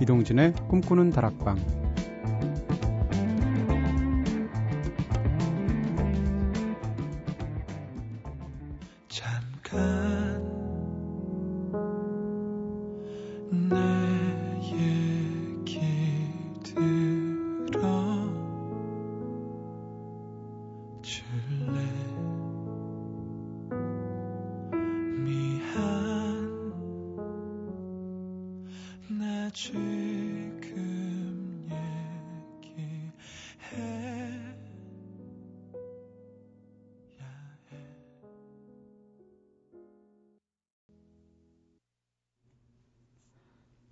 [0.00, 1.79] 이동진의 꿈꾸는 다락방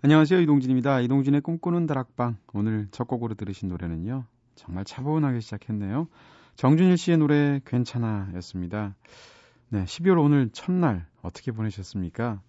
[0.08, 0.40] 안녕하세요.
[0.40, 1.00] 이동진입니다.
[1.00, 2.38] 이동진의 꿈꾸는 다락방.
[2.54, 4.24] 오늘 첫 곡으로 들으신 노래는요.
[4.54, 6.08] 정말 차분하게 시작했네요.
[6.56, 8.94] 정준일 씨의 노래 괜찮아 였습니다.
[9.68, 12.40] 네, 12월 오늘 첫날 어떻게 보내셨습니까?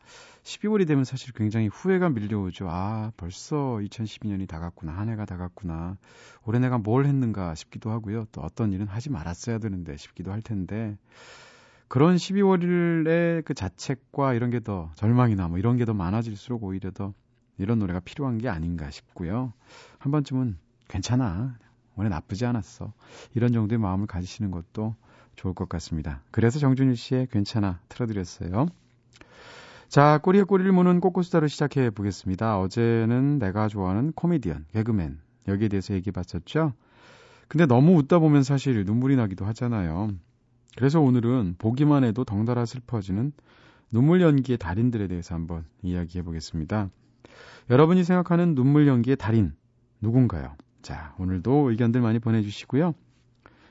[0.44, 2.70] 12월이 되면 사실 굉장히 후회가 밀려오죠.
[2.70, 4.94] 아, 벌써 2012년이 다 갔구나.
[4.94, 5.98] 한 해가 다 갔구나.
[6.46, 8.24] 올해 내가 뭘 했는가 싶기도 하고요.
[8.32, 10.98] 또 어떤 일은 하지 말았어야 되는데 싶기도 할 텐데.
[11.90, 17.14] 그런 12월의 그 자책과 이런 게 더 절망이나 뭐 이런 게 더 많아질수록 오히려 더
[17.60, 19.54] 이런 노래가 필요한 게 아닌가 싶고요.
[20.00, 20.58] 한 번쯤은
[20.88, 21.58] 괜찮아.
[21.96, 22.94] 오늘 나쁘지 않았어.
[23.36, 24.96] 이런 정도의 마음을 가지시는 것도
[25.36, 26.22] 좋을 것 같습니다.
[26.32, 28.68] 그래서 정준일 씨의 괜찮아 틀어드렸어요.
[29.90, 32.60] 자, 꼬리에 꼬리를 무는 꼬꼬수다로 시작해 보겠습니다.
[32.60, 36.74] 어제는 내가 좋아하는 코미디언, 개그맨, 여기에 대해서 얘기해 봤었죠?
[37.48, 40.12] 근데 너무 웃다 보면 사실 눈물이 나기도 하잖아요.
[40.78, 43.34] 그래서 오늘은 보기만 해도 덩달아 슬퍼지는
[43.92, 46.90] 눈물 연기의 달인들에 대해서 한번 이야기해 보겠습니다.
[47.70, 49.54] 여러분이 생각하는 눈물 연기의 달인
[50.02, 50.56] 누군가요?
[50.82, 52.94] 자, 오늘도 의견들 많이 보내주시고요.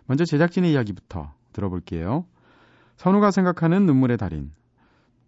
[0.06, 2.24] 먼저 제작진의 이야기부터 들어볼게요.
[2.96, 4.52] 선우가 생각하는 눈물의 달인.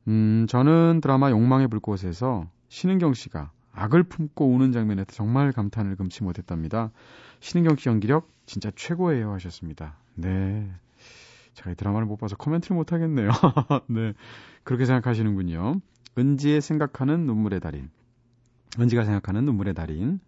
[0.08, 6.90] 음, 저는 드라마 욕망의 불꽃에서 신은경 씨가 악을 품고 우는 장면에 정말 감탄을 금치 못했답니다.
[7.40, 9.96] 신은경 씨 연기력 진짜 최고예요 하셨습니다.
[10.14, 10.70] 네.
[11.54, 13.30] 제가 이 드라마를 못 봐서 코멘트를 못 하겠네요.
[13.88, 14.14] 네.
[14.64, 15.80] 그렇게 생각하시는군요.
[16.18, 17.90] 은지의 생각하는 눈물의 달인.
[18.78, 20.20] 은지가 생각하는 눈물의 달인.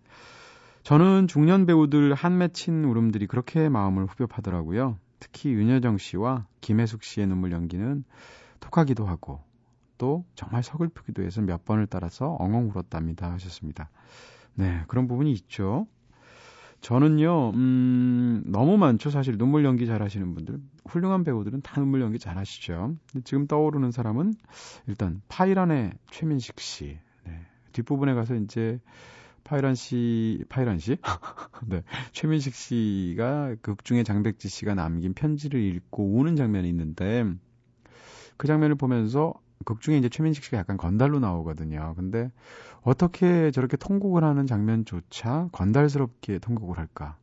[0.82, 4.98] 저는 중년 배우들 한 맺힌 울음들이 그렇게 마음을 후벼 파더라고요.
[5.20, 8.04] 특히 윤여정 씨와 김혜숙 씨의 눈물 연기는
[8.58, 9.40] 톡하기도 하고
[9.96, 13.90] 또 정말 서글프기도 해서 몇 번을 따라서 엉엉 울었답니다 하셨습니다.
[14.54, 15.86] 네, 그런 부분이 있죠.
[16.80, 19.10] 저는요, 음, 너무 많죠.
[19.10, 20.58] 사실 눈물 연기 잘 하시는 분들.
[20.86, 22.96] 훌륭한 배우들은 다 눈물 연기 잘 하시죠.
[23.22, 24.34] 지금 떠오르는 사람은
[24.88, 26.98] 일단 파이란의 최민식 씨.
[27.72, 27.82] 네.
[27.82, 28.78] 뒷부분에 가서 이제
[29.44, 30.98] 파이란 씨, 파이란 씨?
[31.66, 31.82] 네.
[32.12, 37.24] 최민식 씨가 극 중에 장백지 씨가 남긴 편지를 읽고 우는 장면이 있는데
[38.36, 39.34] 그 장면을 보면서
[39.64, 41.94] 극 중에 이제 최민식 씨가 약간 건달로 나오거든요.
[41.96, 42.30] 근데
[42.82, 47.16] 어떻게 저렇게 통곡을 하는 장면조차 건달스럽게 통곡을 할까?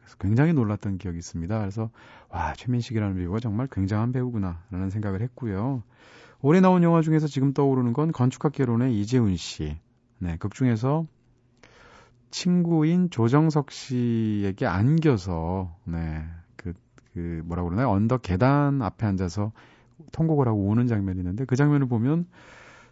[0.00, 1.58] 그래서 굉장히 놀랐던 기억이 있습니다.
[1.58, 1.90] 그래서
[2.28, 5.82] 와, 최민식이라는 배우가 정말 굉장한 배우구나라는 생각을 했고요.
[6.40, 9.78] 올해 나온 영화 중에서 지금 떠오르는 건 건축학 개론의 이재훈 씨.
[10.24, 11.06] 네, 극 중에서
[12.30, 16.24] 친구인 조정석 씨에게 안겨서, 네,
[16.56, 16.72] 그,
[17.12, 17.90] 그, 뭐라 그러나요?
[17.90, 19.52] 언덕 계단 앞에 앉아서
[20.12, 22.26] 통곡을 하고 우는 장면이 있는데 그 장면을 보면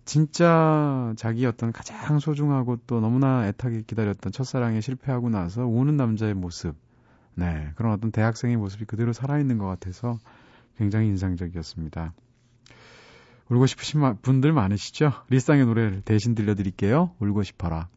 [0.05, 6.77] 진짜 자기 어떤 가장 소중하고 또 너무나 애타게 기다렸던 첫사랑에 실패하고 나서 우는 남자의 모습,
[7.35, 10.19] 네, 그런 어떤 대학생의 모습이 그대로 살아있는 것 같아서
[10.77, 12.13] 굉장히 인상적이었습니다.
[13.51, 15.13] 울고 싶으신 분들 많으시죠?
[15.29, 17.15] 리쌍의 노래를 대신 들려드릴게요.
[17.19, 17.89] 울고 싶어라.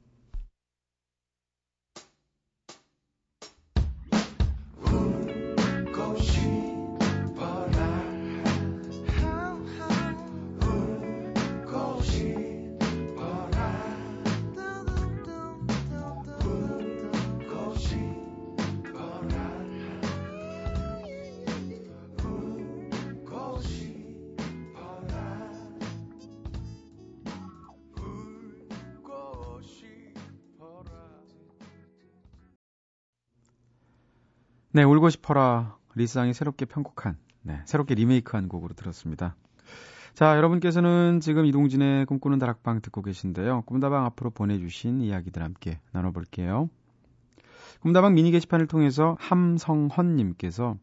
[35.06, 35.78] 울고 싶어라.
[35.94, 39.36] 리쌍이 새롭게 편곡한, 네, 새롭게 리메이크한 곡으로 들었습니다.
[40.16, 43.62] 자, 여러분께서는 지금 이동진의 꿈꾸는 다락방 듣고 계신데요.
[43.68, 46.70] 꿈다방 앞으로 보내주신 이야기들 함께 나눠볼게요.
[47.82, 50.76] 꿈다방 미니 게시판을 통해서 함성헌님께서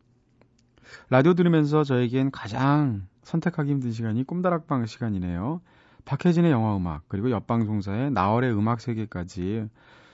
[1.11, 5.61] 라디오 들으면서 저에겐 가장 선택하기 힘든 시간이 꿈다락방 시간이네요.
[6.05, 9.69] 박혜진의 영화음악, 그리고 옆방송사의 나월의 음악 세계까지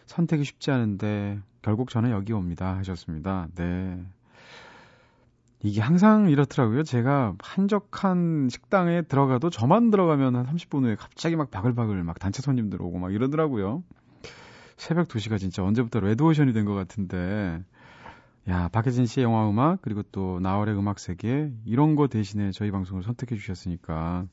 [0.06, 3.48] 선택이 쉽지 않은데 결국 저는 여기 옵니다 하셨습니다.
[3.54, 4.00] 네.
[5.60, 6.84] 이게 항상 이렇더라고요.
[6.84, 12.80] 제가 한적한 식당에 들어가도 저만 들어가면 한 30분 후에 갑자기 막 바글바글 막 단체 손님들
[12.80, 13.82] 오고 막 이러더라고요.
[14.76, 17.60] 새벽 2시가 진짜 언제부터 레드오션이 된 것 같은데.
[18.48, 23.02] 야, 박혜진 씨의 영화 음악, 그리고 또 나월의 음악 세계, 이런 거 대신에 저희 방송을
[23.02, 24.26] 선택해 주셨으니까,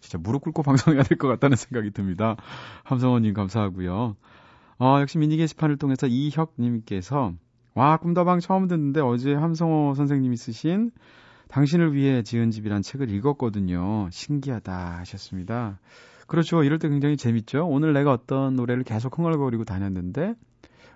[0.00, 0.62] 진짜 무릎 꿇고
[0.94, 2.36] 방송해야 될 것 같다는 생각이 듭니다.
[2.84, 4.16] 함성원님 감사하고요.
[4.78, 7.32] 어, 역시 미니 게시판을 통해서 이혁님께서,
[7.74, 10.90] 와, 꿈다방 처음 듣는데 어제 함성호 선생님이 쓰신
[11.48, 14.08] 당신을 위해 지은 집이란 책을 읽었거든요.
[14.10, 15.78] 신기하다 하셨습니다.
[16.26, 16.64] 그렇죠.
[16.64, 17.66] 이럴 때 굉장히 재밌죠.
[17.66, 20.34] 오늘 내가 어떤 노래를 계속 흥얼거리고 다녔는데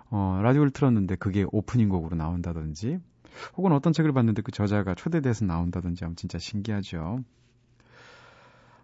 [0.09, 2.99] 어, 라디오를 틀었는데 그게 오프닝 곡으로 나온다든지
[3.55, 7.23] 혹은 어떤 책을 봤는데 그 저자가 초대돼서 나온다든지 하면 진짜 신기하죠.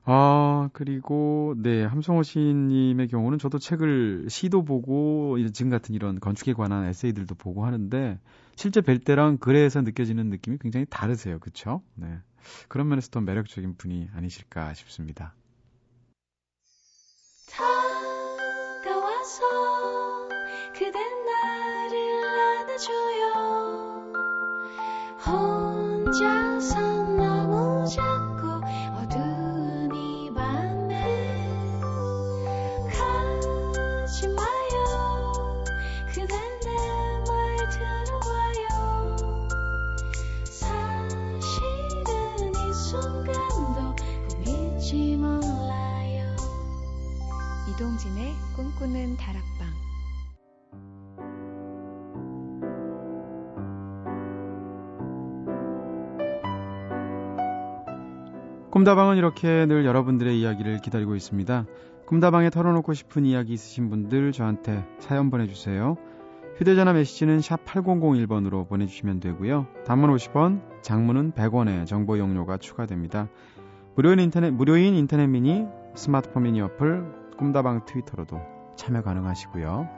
[0.09, 6.86] 아, 그리고, 네, 함성호 시인님의 경우는 저도 책을, 시도 보고, 지금 같은 이런 건축에 관한
[6.86, 8.18] 에세이들도 보고 하는데,
[8.56, 11.39] 실제 뵐 때랑 글에서 느껴지는 느낌이 굉장히 다르세요.
[11.39, 11.81] 그쵸?
[11.95, 12.07] 네.
[12.69, 15.33] 그런 면에서 더 매력적인 분이 아니실까 싶습니다.
[18.81, 19.44] 다가와서
[20.74, 21.98] 그대 나를
[22.63, 24.13] 안아줘요
[25.25, 26.96] 혼자서
[58.77, 61.65] 꿈다방은 이렇게 늘 여러분들의 이야기를 기다리고 있습니다.
[62.06, 65.97] 꿈다방에 털어놓고 싶은 이야기 있으신 분들 저한테 사연 보내주세요.
[66.57, 69.65] 휴대전화 메시지는 샵 8001번으로 보내주시면 되고요.
[69.83, 73.29] 단문 50원, 장문은 100원의 정보 용료가 추가됩니다.
[73.95, 75.65] 무료인 인터넷, 무료인 인터넷 미니,
[75.95, 78.39] 스마트폰 미니 어플, 꿈다방 트위터로도
[78.75, 79.89] 참여 가능하시고요.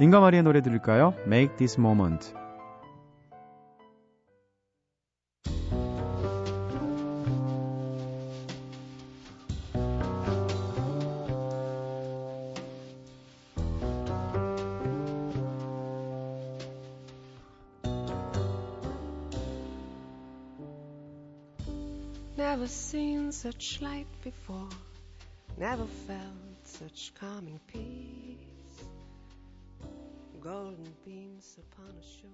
[0.00, 1.14] 인가 마리의 노래 들을까요?
[1.26, 2.34] Make this moment.
[22.64, 24.70] Never seen such light before,
[25.58, 28.88] never felt such calming peace.
[30.40, 32.30] Golden beams upon a shore.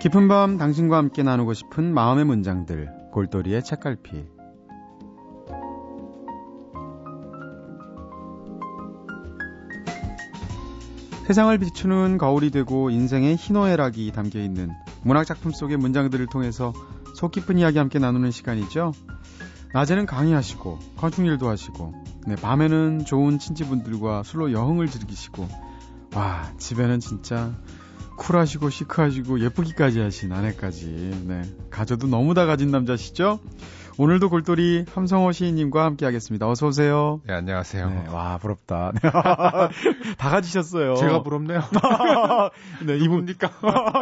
[0.00, 4.39] 깊은 밤 당신과 함께 나누고 싶은 마음의 문장들 골돌이의 책갈피
[11.30, 14.72] 세상을 비추는 거울이 되고 인생의 희노애락이 담겨 있는
[15.04, 16.72] 문학 작품 속의 문장들을 통해서
[17.14, 18.90] 속 깊은 이야기 함께 나누는 시간이죠.
[19.72, 21.94] 낮에는 강의하시고 건축일도 하시고
[22.26, 25.46] 네, 밤에는 좋은 친지분들과 술로 여흥을 즐기시고
[26.16, 27.54] 와 집에는 진짜
[28.18, 33.38] 쿨하시고 시크하시고 예쁘기까지 하신 아내까지 네 가져도 너무 다 가진 남자시죠?
[34.00, 36.48] 오늘도 골돌이 함성호 시인님과 함께 하겠습니다.
[36.48, 37.20] 어서 오세요.
[37.26, 37.90] 네, 안녕하세요.
[37.90, 38.92] 네, 와, 부럽다.
[40.16, 40.94] 다 가지셨어요.
[40.94, 41.60] 제가 부럽네요.
[42.86, 43.50] 네, 이분입니까?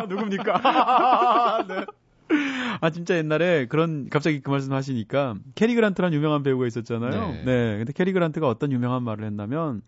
[0.09, 1.65] 누굽니까?
[1.67, 1.85] 네.
[2.81, 7.11] 아 진짜 옛날에 그런 갑자기 그 말씀 하시니까 캐리 그란트라는 유명한 배우가 있었잖아요.
[7.11, 7.43] 네.
[7.45, 7.77] 네.
[7.79, 9.83] 근데 캐리 그란트가 어떤 유명한 말을 했냐면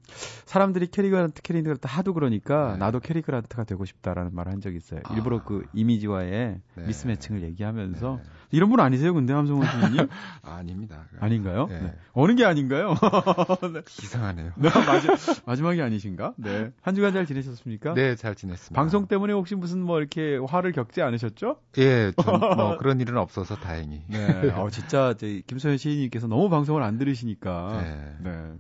[0.47, 2.79] 사람들이 캐리 그란트 캐리 그란트 하도 그러니까 네.
[2.79, 5.01] 나도 캐리 그란트가 되고 싶다라는 말을 한 적이 있어요.
[5.05, 5.15] 아.
[5.15, 6.87] 일부러 그 이미지와의 네.
[6.87, 8.31] mismatching을 얘기하면서 네.
[8.53, 9.15] 이런 분 아니세요?
[9.15, 9.67] 근데 함성호?
[9.67, 9.71] 아,
[10.43, 11.07] 아닙니다.
[11.21, 11.67] 아닌가요?
[11.69, 11.81] 네.
[11.81, 11.95] 네.
[12.13, 12.95] 어느 게 아닌가요?
[13.73, 13.83] 네.
[14.03, 14.53] 이상하네요.
[14.57, 15.09] 네, 마지,
[15.47, 16.35] 마지 막이 아니신가?
[16.37, 16.73] 네.
[16.83, 17.95] 한 주간 잘 지내셨습니까?
[17.95, 18.81] 네, 잘 지냈습니다.
[18.81, 21.59] 방송 때문에 혹시 무슨 뭐 이렇게 화를 겪지 않으셨죠?
[21.79, 24.03] 예, 뭐 그런 일은 없어서 다행히.
[24.09, 24.51] 네.
[24.51, 25.15] 어, 진짜
[25.47, 27.83] 김소연 시인님께서 너무 방송을 안 들으시니까.
[27.83, 28.31] 네.
[28.31, 28.53] 네.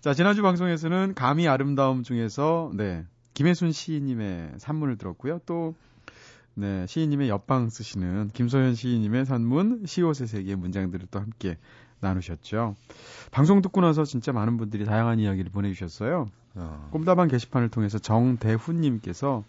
[0.00, 3.04] 자, 지난주 방송에서는 감히 아름다움 중에서 네.
[3.34, 5.40] 김혜순 시인님의 산문을 들었고요.
[5.46, 5.74] 또
[6.54, 11.56] 네, 시인님의 옆방 쓰시는 김소연 시인님의 산문 시옷의 세계의 문장들을 또 함께
[12.00, 12.74] 나누셨죠.
[13.30, 16.28] 방송 듣고 나서 진짜 많은 분들이 다양한 이야기를 보내주셨어요.
[16.54, 16.88] 어.
[16.92, 19.44] 꿈다방 게시판을 통해서 정대훈님께서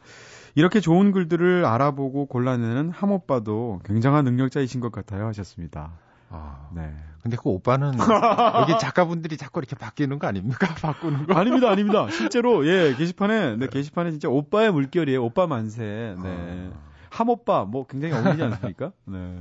[0.55, 5.91] 이렇게 좋은 글들을 알아보고 골라내는 함 오빠도 굉장한 능력자이신 것 같아요 하셨습니다.
[6.29, 6.93] 아, 네.
[7.21, 7.93] 근데 그 오빠는
[8.61, 10.67] 여기 작가분들이 자꾸 이렇게 바뀌는 거 아닙니까?
[10.81, 11.33] 바꾸는 거?
[11.35, 12.07] 아닙니다, 아닙니다.
[12.09, 15.23] 실제로 예 게시판에 네 게시판에 진짜 오빠의 물결이에요.
[15.23, 16.15] 오빠 만세.
[16.21, 16.71] 네.
[16.73, 16.93] 아.
[17.09, 18.91] 함 오빠 뭐 굉장히 어울리지 않습니까?
[19.05, 19.39] 네.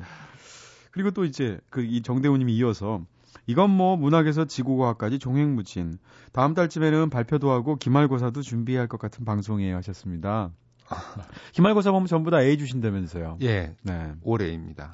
[0.90, 3.00] 그리고 또 이제 그 이 정대우님이 이어서
[3.47, 5.99] 이건 뭐 문학에서 지구과학까지 종횡무진.
[6.33, 10.50] 다음 달쯤에는 발표도 하고 기말고사도 준비할 것 같은 방송이에요 하셨습니다.
[11.52, 13.38] 기말고사 보면 전부 다 A 주신다면서요.
[13.42, 14.12] 예, 네.
[14.22, 14.92] 올해입니다.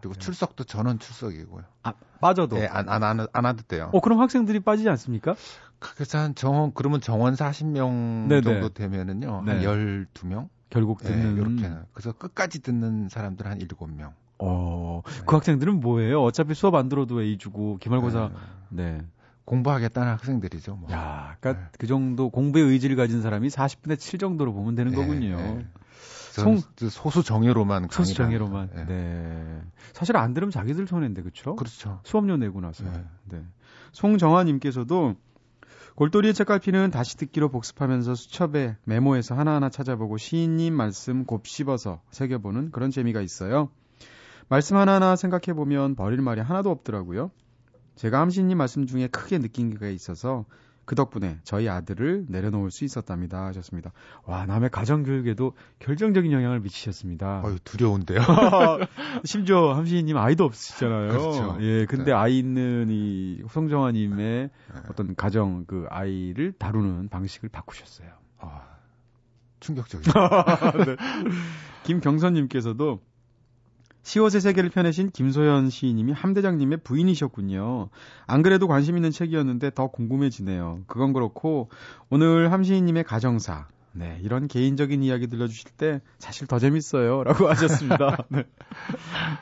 [0.00, 1.62] 그리고 출석도 전원 출석이고요.
[1.84, 2.58] 아, 빠져도.
[2.58, 3.90] 예, 안, 안, 안, 안 하도 돼요.
[3.92, 5.36] 어, 그럼 학생들이 빠지지 않습니까?
[5.78, 8.40] 그래서 한 정원, 그러면 정원 40명 네네.
[8.42, 9.52] 정도 되면은요, 네.
[9.52, 10.48] 한 12명?
[10.70, 11.36] 결국 예, 듣는.
[11.36, 11.74] 이렇게.
[11.92, 14.12] 그래서 끝까지 듣는 사람들 한 7명.
[14.38, 15.22] 어, 네.
[15.26, 16.22] 그 학생들은 뭐예요?
[16.22, 18.30] 어차피 수업 안 들어도 A 주고, 기말고사.
[18.70, 19.02] 네.
[19.42, 19.44] 네.
[19.44, 20.76] 공부하겠다는 학생들이죠.
[20.76, 20.90] 뭐.
[20.92, 21.70] 야, 그러니까 네.
[21.78, 25.36] 그 정도 공부의 의지를 가진 사람이 40분의 7 정도로 보면 되는 네, 거군요.
[25.36, 25.66] 네.
[26.32, 28.70] 송- 송, 소수 정예로만 소수 정예로만.
[28.74, 28.86] 네.
[28.88, 29.62] 예.
[29.92, 31.56] 사실 안 들으면 자기들 손해인데, 그쵸?
[31.56, 32.00] 그렇죠.
[32.04, 32.84] 수업료 내고 나서.
[32.84, 33.04] 네.
[33.24, 33.42] 네.
[33.92, 35.16] 송정아님께서도
[35.96, 43.20] 골돌이의 책갈피는 다시 듣기로 복습하면서 수첩에 메모해서 하나하나 찾아보고 시인님 말씀 곱씹어서 새겨보는 그런 재미가
[43.20, 43.68] 있어요.
[44.48, 47.30] 말씀 하나하나 생각해보면 버릴 말이 하나도 없더라고요.
[47.96, 50.44] 제가 함시님 말씀 중에 크게 느낀 게 있어서
[50.84, 53.92] 그 덕분에 저희 아들을 내려놓을 수 있었답니다 하셨습니다.
[54.24, 57.42] 와 남의 가정 교육에도 결정적인 영향을 미치셨습니다.
[57.44, 58.20] 어유 두려운데요.
[59.24, 61.08] 심지어 함시님 아이도 없으시잖아요.
[61.08, 61.58] 그렇죠.
[61.60, 62.12] 예, 근데 네.
[62.12, 64.50] 아이 있는 이 송정아님의
[64.90, 68.08] 어떤 가정 그 아이를 다루는 방식을 바꾸셨어요.
[68.38, 68.62] 아,
[69.60, 70.10] 충격적이죠.
[71.84, 73.00] 김경선님께서도
[74.02, 77.88] 시옷의 세계를 펴내신 김소연 시인님이 함대장님의 부인이셨군요.
[78.26, 80.80] 안 그래도 관심 있는 책이었는데 더 궁금해지네요.
[80.86, 81.68] 그건 그렇고
[82.10, 87.24] 오늘 함 시인님의 가정사 네, 이런 개인적인 이야기 들려주실 때 사실 더 재밌어요.
[87.24, 88.16] 라고 하셨습니다.
[88.30, 88.44] 네.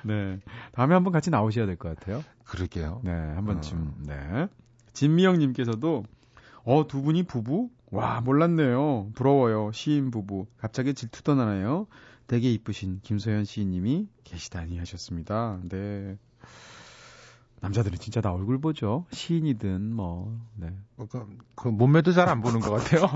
[0.03, 0.41] 네.
[0.73, 2.23] 다음에 한번 같이 나오셔야 될 것 같아요.
[2.45, 3.01] 그러게요.
[3.05, 3.79] 네, 한 번쯤.
[3.79, 3.95] 어.
[4.07, 4.49] 네.
[4.93, 6.05] 진미영님께서도
[6.65, 7.71] 어, 두 분이 부부?
[7.93, 9.11] 와, 몰랐네요.
[9.15, 9.71] 부러워요.
[9.73, 10.47] 시인 부부.
[10.59, 11.87] 갑자기 질투도 나네요.
[12.31, 15.59] 되게 이쁘신 김소연 시인님이 계시다니 하셨습니다.
[15.65, 16.17] 네.
[17.59, 19.05] 남자들은 진짜 다 얼굴 보죠.
[19.11, 20.73] 시인이든 뭐, 네.
[20.97, 23.09] 어, 그, 그 몸매도 잘 안 보는 것 같아요.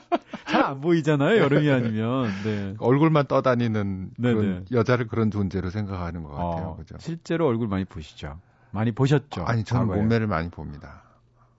[0.48, 1.42] 잘 안 보이잖아요.
[1.42, 2.30] 여름이 아니면.
[2.42, 2.74] 네.
[2.78, 4.64] 얼굴만 떠다니는 그런 네네.
[4.72, 6.68] 여자를 그런 존재로 생각하는 것 같아요.
[6.68, 6.96] 어, 그죠?
[7.00, 8.40] 실제로 얼굴 많이 보시죠.
[8.70, 9.44] 많이 보셨죠.
[9.44, 10.00] 아니 저는 과거에.
[10.00, 11.02] 몸매를 많이 봅니다.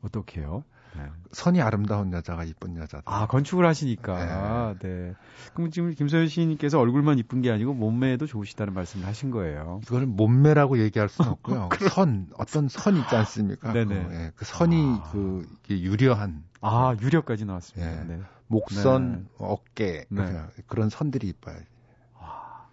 [0.02, 0.64] 어떻게요?
[0.98, 1.10] 네.
[1.32, 3.04] 선이 아름다운 여자가 이쁜 여자다.
[3.06, 4.75] 아, 건축을 하시니까.
[4.82, 5.14] 네.
[5.54, 9.82] 그럼 지금 김소연 시인님께서 얼굴만 이쁜 게 아니고 몸매도 좋으시다는 말씀을 하신 거예요.
[9.84, 11.70] 이걸 몸매라고 얘기할 수는 없고요.
[11.92, 13.74] 선 어떤 선 있지 않습니까?
[13.74, 14.06] 네네.
[14.08, 15.10] 그, 예, 그 선이 아.
[15.12, 18.02] 그 유려한 아, 유력까지 나왔습니다.
[18.02, 18.04] 예.
[18.06, 18.20] 네.
[18.48, 20.25] 목선, 어깨 네.
[20.25, 21.58] 그냥 그런 선들이 이뻐요.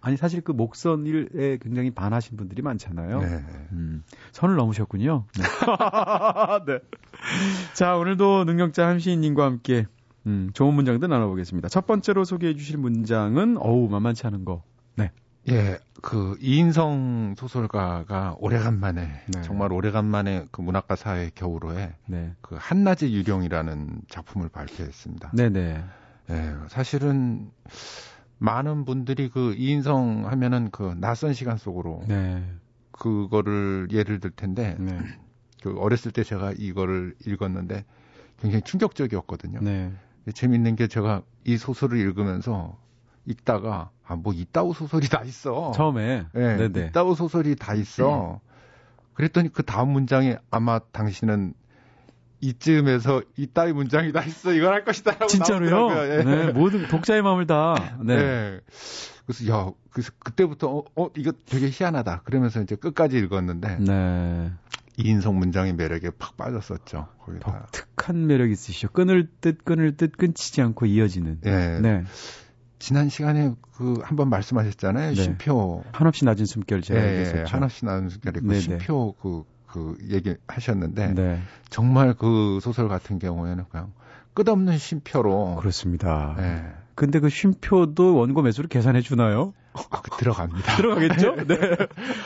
[0.05, 3.21] 아니, 사실 그 목선일에 굉장히 반하신 분들이 많잖아요.
[3.21, 3.45] 네.
[3.71, 5.23] 음, 선을 넘으셨군요.
[5.37, 5.43] 네.
[6.67, 6.79] 네.
[7.73, 9.85] 자, 오늘도 능력자 함시인님과 함께
[10.27, 11.69] 음, 좋은 문장들 나눠보겠습니다.
[11.69, 14.63] 첫 번째로 소개해 주실 문장은 어우 만만치 않은 거.
[14.95, 15.09] 네.
[15.47, 19.41] 예, 그 이인성 소설가가 오래간만에 네.
[19.43, 22.33] 정말 오래간만에 그 문학과 사회 겨울호에 네.
[22.41, 25.31] 그 한낮의 유령이라는 작품을 발표했습니다.
[25.33, 25.81] 네 네.
[26.29, 27.51] 예, 사실은
[28.37, 32.43] 많은 분들이 그 이인성 하면은 그 낯선 시간 속으로 네.
[32.91, 34.97] 그거를 예를 들 텐데 네.
[35.63, 37.85] 그 어렸을 때 제가 이거를 읽었는데
[38.41, 39.59] 굉장히 충격적이었거든요.
[39.61, 39.93] 네.
[40.33, 42.77] 재밌는 게 제가 이 소설을 읽으면서
[43.25, 45.71] 읽다가 아 뭐 이따오 소설이 다 있어.
[45.71, 46.25] 처음에.
[46.35, 46.87] 예, 네네.
[46.87, 48.39] 이따오 소설이 다 있어.
[49.13, 51.53] 그랬더니 그 다음 문장에 아마 당신은
[52.43, 54.53] 이쯤에서 이 따위 문장이 다 있어.
[54.53, 56.11] 이걸 할 것이다라고 진짜로요?
[56.11, 56.23] 예.
[56.23, 57.97] 네, 모든 독자의 마음을 다.
[58.03, 58.13] 네.
[58.15, 58.59] 예.
[59.25, 62.23] 그래서 야, 그래서 그때부터 어, 어, 이거 되게 희한하다.
[62.25, 64.51] 그러면서 이제 끝까지 읽었는데 네.
[64.97, 67.07] 이인성 문장의 매력에 팍 빠졌었죠.
[67.21, 67.67] 거기다.
[67.71, 68.89] 독특한 매력 있으시죠.
[68.89, 71.39] 끊을 듯 끊을 듯 끊치지 않고 이어지는.
[71.45, 71.79] 예.
[71.81, 72.03] 네.
[72.79, 75.13] 지난 시간에 그 한번 말씀하셨잖아요.
[75.13, 75.15] 네.
[75.15, 75.85] 쉼표.
[75.93, 77.55] 한없이 낮은 숨결 제가 예, 예, 얘기했었죠.
[77.55, 78.59] 하나씩 나눈 순간에 그 네네.
[78.59, 81.41] 쉼표 그, 그 얘기 하셨는데 네.
[81.69, 83.91] 정말 그 소설 같은 경우에는 그냥
[84.35, 86.35] 끝없는 쉼표로 그렇습니다.
[86.37, 86.63] 예.
[86.95, 89.53] 근데 그 쉼표도 원고 매수를 계산해 주나요?
[89.73, 90.75] 아, 그 들어갑니다.
[90.77, 91.35] 들어가겠죠?
[91.47, 91.57] 네.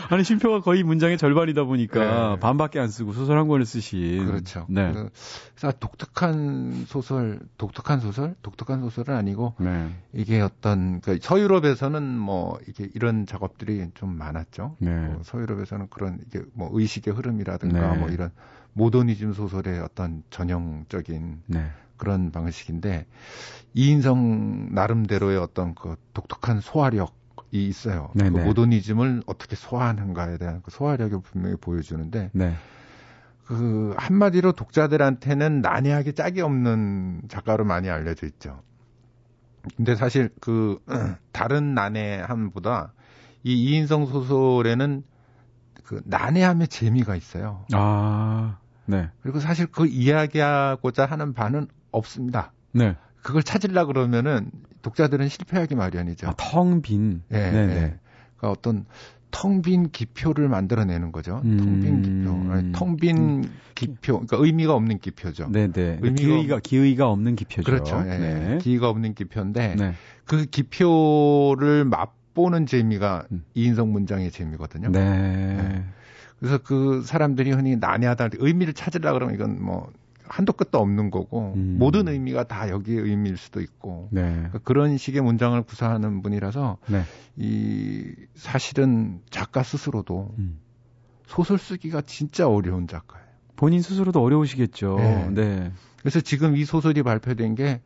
[0.09, 2.39] 아니 쉼표가 거의 문장의 절반이다 보니까 네.
[2.39, 4.25] 반밖에 안 쓰고 소설 한 권을 쓰신.
[4.25, 4.65] 그렇죠.
[4.69, 4.91] 네.
[4.91, 9.89] 그래서 독특한 소설, 독특한 소설, 독특한 소설은 아니고 네.
[10.13, 14.75] 이게 어떤 그 서유럽에서는 뭐 이게 이런 작업들이 좀 많았죠.
[14.79, 14.91] 네.
[14.91, 17.97] 뭐 서유럽에서는 그런 이게 뭐 의식의 흐름이라든가 네.
[17.97, 18.31] 뭐 이런
[18.73, 21.71] 모더니즘 소설의 어떤 전형적인 네.
[21.97, 23.07] 그런 방식인데
[23.73, 27.16] 이인성 나름대로의 어떤 그 독특한 소화력이
[27.51, 28.11] 있어요.
[28.13, 28.29] 그.
[28.29, 32.53] 모더니즘을 어떻게 소화하는가에 대한 그 소화력을 분명히 보여주는데 네.
[33.45, 38.61] 그 한마디로 독자들한테는 난해하게 짝이 없는 작가로 많이 알려져 있죠.
[39.75, 40.79] 근데 사실 그
[41.31, 42.93] 다른 난해함보다
[43.43, 45.03] 이 이인성 소설에는
[45.83, 47.65] 그 난해함의 재미가 있어요.
[47.73, 48.57] 아.
[48.85, 49.09] 네.
[49.21, 52.51] 그리고 사실 그 이야기하고자 하는 바는 없습니다.
[52.71, 52.95] 네.
[53.21, 54.51] 그걸 찾으려 그러면은
[54.87, 56.27] 독자들은 실패하기 마련이죠.
[56.27, 57.21] 아, 텅 빈.
[57.31, 57.73] 예, 네네.
[57.73, 57.95] 예.
[58.37, 58.85] 그러니까 어떤
[59.31, 61.41] 텅빈 기표를 만들어내는 거죠.
[61.43, 61.57] 음.
[61.57, 62.53] 텅빈 기표.
[62.53, 64.13] 아니, 텅빈 기표.
[64.13, 65.49] 그러니까 의미가 없는 기표죠.
[65.51, 65.99] 네네.
[66.01, 67.63] 의미가 기의가 기의가 없는 기표죠.
[67.63, 68.03] 그렇죠.
[68.07, 68.57] 예, 네.
[68.59, 69.93] 기의가 없는 기표인데 네.
[70.25, 73.43] 그 기표를 맛보는 재미가 음.
[73.53, 74.89] 이인성 문장의 재미거든요.
[74.89, 75.83] 네.
[76.39, 79.91] 그래서 그 사람들이 흔히 난해하다 의미를 찾으려 그러면 이건 뭐
[80.29, 81.77] 한도 끝도 없는 거고 음.
[81.79, 84.21] 모든 의미가 다 여기에 의미일 수도 있고 네.
[84.21, 87.03] 그러니까 그런 식의 문장을 구사하는 분이라서 네.
[87.35, 90.59] 이 사실은 작가 스스로도 음.
[91.25, 93.27] 소설 쓰기가 진짜 어려운 작가예요.
[93.55, 94.95] 본인 스스로도 어려우시겠죠.
[94.97, 95.29] 네.
[95.31, 95.71] 네.
[95.99, 97.81] 그래서 지금 이 소설이 발표된 게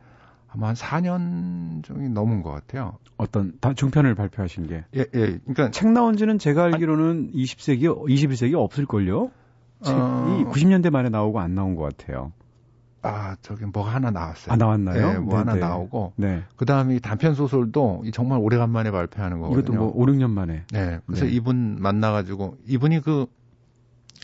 [0.48, 2.98] 아마 한 4년 정이 넘은 것 같아요.
[3.16, 4.84] 어떤 다 중편을 발표하신 게.
[4.94, 5.38] 예, 예.
[5.38, 9.30] 그러니까 책 나온 지는 제가 알기로는 20세기, 21세기 없을걸요?
[9.82, 10.50] 책이 어.
[10.52, 12.32] 90년대 말에 나오고 안 나온 것 같아요.
[13.02, 14.52] 아 저기 뭐가 하나 나왔어요.
[14.52, 15.12] 아, 나왔나요?
[15.14, 15.66] 네, 뭐 하나 네네.
[15.66, 16.44] 나오고 네.
[16.56, 19.60] 그 다음에 단편 소설도 이 정말 오래간만에 발표하는 거거든요.
[19.60, 20.64] 이것도 뭐 5, 6년 만에.
[20.70, 21.32] 네, 그래서 네.
[21.32, 23.26] 이분 만나가지고 이분이 그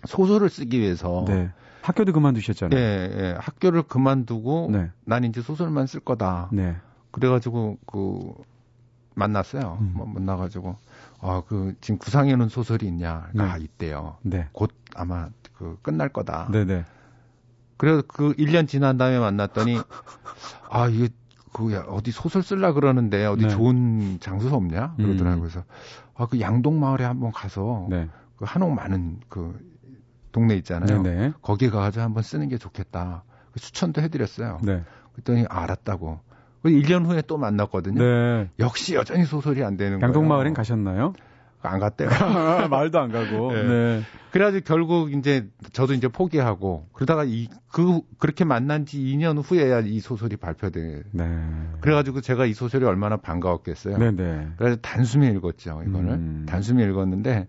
[0.06, 1.50] 소설을 쓰기 위해서 네.
[1.82, 2.78] 학교도 그만두셨잖아요.
[2.78, 4.90] 예, 예, 학교를 그만두고 네.
[5.04, 6.48] 난 이제 소설만 쓸 거다.
[6.52, 6.76] 네.
[7.10, 8.32] 그래가지고 그
[9.16, 9.78] 만났어요.
[9.80, 9.92] 음.
[9.94, 10.76] 뭐 만나가지고
[11.20, 13.28] 아 그 지금 구상해 놓은 소설이 있냐?
[13.34, 13.42] 네.
[13.42, 14.18] 아 있대요.
[14.22, 14.48] 네.
[14.52, 16.48] 곧 아마 그 끝날 거다.
[16.50, 16.84] 네, 네.
[17.76, 19.78] 그래서 그 1년 지난 다음에 만났더니
[20.70, 21.08] 아 이게
[21.52, 23.48] 그 야, 어디 소설 쓸라 그러는데 어디 네.
[23.50, 24.94] 좋은 장소 없냐?
[24.96, 25.34] 그러더라고요.
[25.34, 25.40] 음.
[25.40, 25.64] 그래서
[26.14, 28.08] 아 그 양동 마을에 한번 가서 네.
[28.36, 29.58] 그 한옥 많은 그
[30.32, 31.02] 동네 있잖아요.
[31.02, 31.32] 네, 네.
[31.42, 33.24] 거기 가서 한번 쓰는 게 좋겠다.
[33.52, 34.58] 그 추천도 해드렸어요.
[34.62, 34.82] 네.
[35.12, 36.20] 그랬더니 알았다고.
[36.62, 38.02] 그 1년 후에 또 만났거든요.
[38.02, 38.50] 네.
[38.58, 40.06] 역시 여전히 소설이 안 되는 거예요.
[40.08, 41.12] 양동마을엔 가셨나요?
[41.62, 42.08] 안 갔대요.
[42.70, 43.52] 마을도 안 가고.
[43.52, 43.62] 네.
[43.62, 44.02] 네.
[44.30, 50.00] 그래가지고 결국 이제 저도 이제 포기하고 그러다가 이 그 그렇게 만난 지 2년 후에야 이
[50.00, 51.02] 소설이 발표돼.
[51.12, 51.24] 네.
[51.80, 53.98] 그래가지고 제가 이 소설이 얼마나 반가웠겠어요.
[53.98, 54.48] 네, 네.
[54.56, 55.82] 그래서 단숨에 읽었죠.
[55.86, 56.46] 이거를 음.
[56.48, 57.46] 단숨에 읽었는데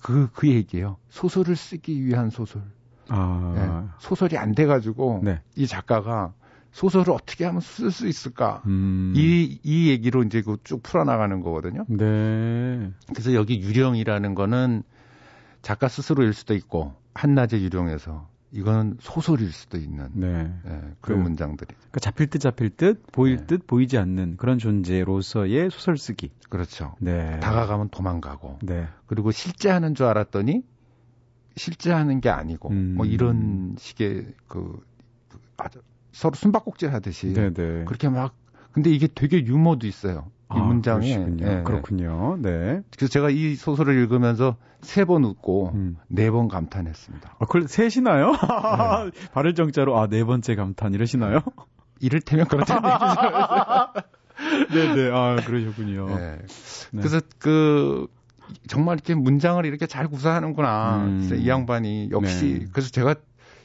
[0.00, 0.98] 그그 얘기예요.
[1.08, 2.62] 소설을 쓰기 위한 소설.
[3.08, 3.54] 아.
[3.56, 3.90] 예.
[3.98, 5.40] 소설이 안 돼가지고 네.
[5.56, 6.32] 이 작가가
[6.72, 8.62] 소설을 어떻게 하면 쓸 수 있을까?
[8.66, 9.12] 음.
[9.16, 11.84] 이, 이 얘기로 이제 그쭉 풀어나가는 거거든요.
[11.88, 12.92] 네.
[13.08, 14.82] 그래서 여기 유령이라는 거는
[15.62, 20.52] 작가 스스로일 수도 있고, 한낮의 유령에서 이거는 소설일 수도 있는 네.
[20.66, 21.68] 예, 그런 그- 문장들이.
[21.74, 23.46] 그러니까 잡힐 듯 잡힐 듯 보일 네.
[23.46, 26.30] 듯 보이지 않는 그런 존재로서의 소설 쓰기.
[26.48, 26.94] 그렇죠.
[27.00, 27.38] 네.
[27.40, 28.86] 다가가면 도망가고, 네.
[29.06, 30.62] 그리고 실제 하는 줄 알았더니
[31.56, 32.94] 실제 하는 게 아니고, 음.
[32.96, 34.80] 뭐 이런 식의 그,
[35.28, 35.80] 그 아주
[36.12, 37.84] 서로 숨바꼭질 하듯이 네, 네.
[37.84, 38.34] 그렇게 막
[38.72, 40.26] 근데 이게 되게 유머도 있어요.
[40.52, 41.14] 이 아, 문장에.
[41.16, 41.46] 그러시군요.
[41.46, 41.62] 예, 예.
[41.62, 42.36] 그렇군요.
[42.40, 42.80] 네.
[42.96, 45.96] 그래서 제가 이 소설을 읽으면서 세 번 웃고 음.
[46.08, 47.36] 네번 감탄했습니다.
[47.38, 48.32] 아, 그걸 셋이나요?
[49.32, 51.40] 발을 정자로 아 네 번째 감탄 이러시나요?
[52.00, 54.74] 이를테면 그렇다는 얘기죠.
[54.74, 55.10] 네, 네.
[55.12, 56.06] 아 그러셨군요.
[56.10, 56.14] 예.
[56.16, 56.38] 네.
[56.98, 58.06] 그래서 그
[58.66, 60.96] 정말 이렇게 문장을 이렇게 잘 구사하는구나.
[61.04, 61.30] 음.
[61.38, 62.66] 이 양반이 역시 네.
[62.72, 63.14] 그래서 제가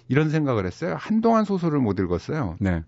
[0.08, 0.96] 이런 생각을 했어요.
[1.00, 2.58] 한동안 소설을 못 읽었어요.
[2.60, 2.84] 네.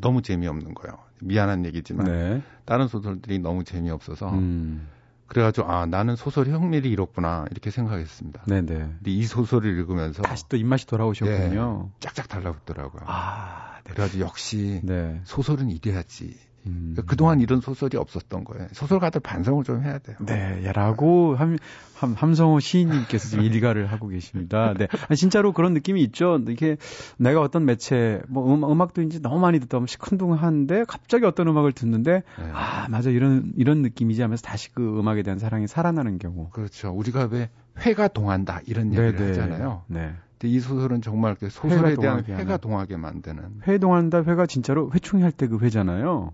[0.00, 0.98] 너무 재미없는 거예요.
[1.20, 2.42] 미안한 얘기지만 네.
[2.64, 4.86] 다른 소설들이 너무 재미없어서 음.
[5.26, 8.44] 그래가지고 아 나는 소설의 흥미를 잃었구나 이렇게 생각했습니다.
[8.46, 8.74] 네, 네.
[8.74, 11.90] 근데 이 소설을 읽으면서 다시 또 입맛이 돌아오셨군요.
[11.98, 13.02] 짝짝 달라붙더라고요.
[13.06, 13.92] 아, 네.
[13.92, 15.20] 그래가지고 역시 네.
[15.24, 16.36] 소설은 이래야지.
[16.66, 16.92] 음.
[16.94, 18.66] 그러니까 그동안 이런 소설이 없었던 거예요.
[18.72, 20.16] 소설가들 반성을 좀 해야 돼요.
[20.20, 21.56] 네, 라고 함,
[21.94, 24.74] 함, 함성호 시인님께서 지금 일가를 하고 계십니다.
[24.76, 24.88] 네.
[25.08, 26.40] 아니, 진짜로 그런 느낌이 있죠.
[26.48, 26.76] 이게
[27.18, 31.72] 내가 어떤 매체, 뭐 음, 음악도 이제 너무 많이 듣다 보면 시큰둥한데 갑자기 어떤 음악을
[31.72, 32.50] 듣는데 네.
[32.52, 33.10] 아, 맞아.
[33.10, 36.48] 이런, 이런 느낌이지 하면서 다시 그 음악에 대한 사랑이 살아나는 경우.
[36.50, 36.90] 그렇죠.
[36.90, 39.28] 우리가 왜 회가 동한다 이런 얘기를 네, 네.
[39.28, 39.82] 하잖아요.
[39.88, 40.12] 네.
[40.38, 42.58] 근데 이 소설은 정말 그 소설에 회가 대한 회가 하는.
[42.58, 46.32] 동하게 만드는 회 동한다 회가 진짜로 회충이 할 때 그 회잖아요.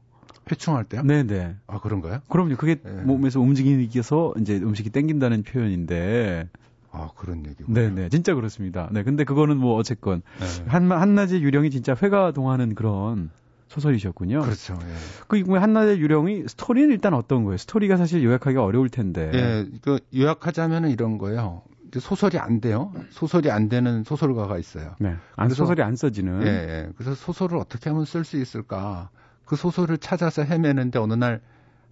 [0.50, 1.02] 회충할 때요?
[1.02, 1.56] 네네.
[1.66, 2.20] 아 그런가요?
[2.28, 2.56] 그럼요.
[2.56, 2.90] 그게 네.
[3.02, 6.48] 몸에서 움직이기서 이제 음식이 땡긴다는 표현인데.
[6.90, 7.72] 아 그런 얘기고.
[7.72, 8.08] 네네.
[8.10, 8.88] 진짜 그렇습니다.
[8.92, 9.02] 네.
[9.02, 10.22] 근데 그거는 뭐 어쨌건.
[10.40, 10.64] 네.
[10.66, 13.30] 한, 한낮의 유령이 진짜 회가 동하는 그런
[13.68, 14.42] 소설이셨군요.
[14.42, 14.78] 그렇죠.
[14.82, 14.86] 예.
[15.28, 17.56] 그 한낮의 유령이 스토리는 일단 어떤 거예요?
[17.56, 19.30] 스토리가 사실 요약하기 어려울 텐데.
[19.32, 21.62] 예, 그 요약하자면은 이런 거예요.
[21.98, 22.92] 소설이 안 돼요.
[23.10, 24.94] 소설이 안 되는 소설가가 있어요.
[24.98, 25.14] 네.
[25.36, 26.42] 안 그래서- 소설이 안 써지는.
[26.42, 26.88] 예, 예.
[26.96, 29.08] 그래서 소설을 어떻게 하면 쓸 수 있을까?
[29.44, 31.40] 그 소설을 찾아서 헤매는데 어느 날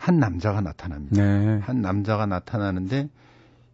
[0.01, 1.23] 한 남자가 나타납니다.
[1.23, 1.59] 네.
[1.59, 3.11] 한 남자가 나타나는데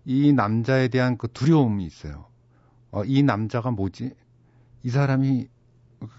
[0.04, 2.26] 이 남자에 대한 그 두려움이 있어요.
[2.90, 4.12] 어, 이 남자가 뭐지?
[4.82, 5.46] 이 사람이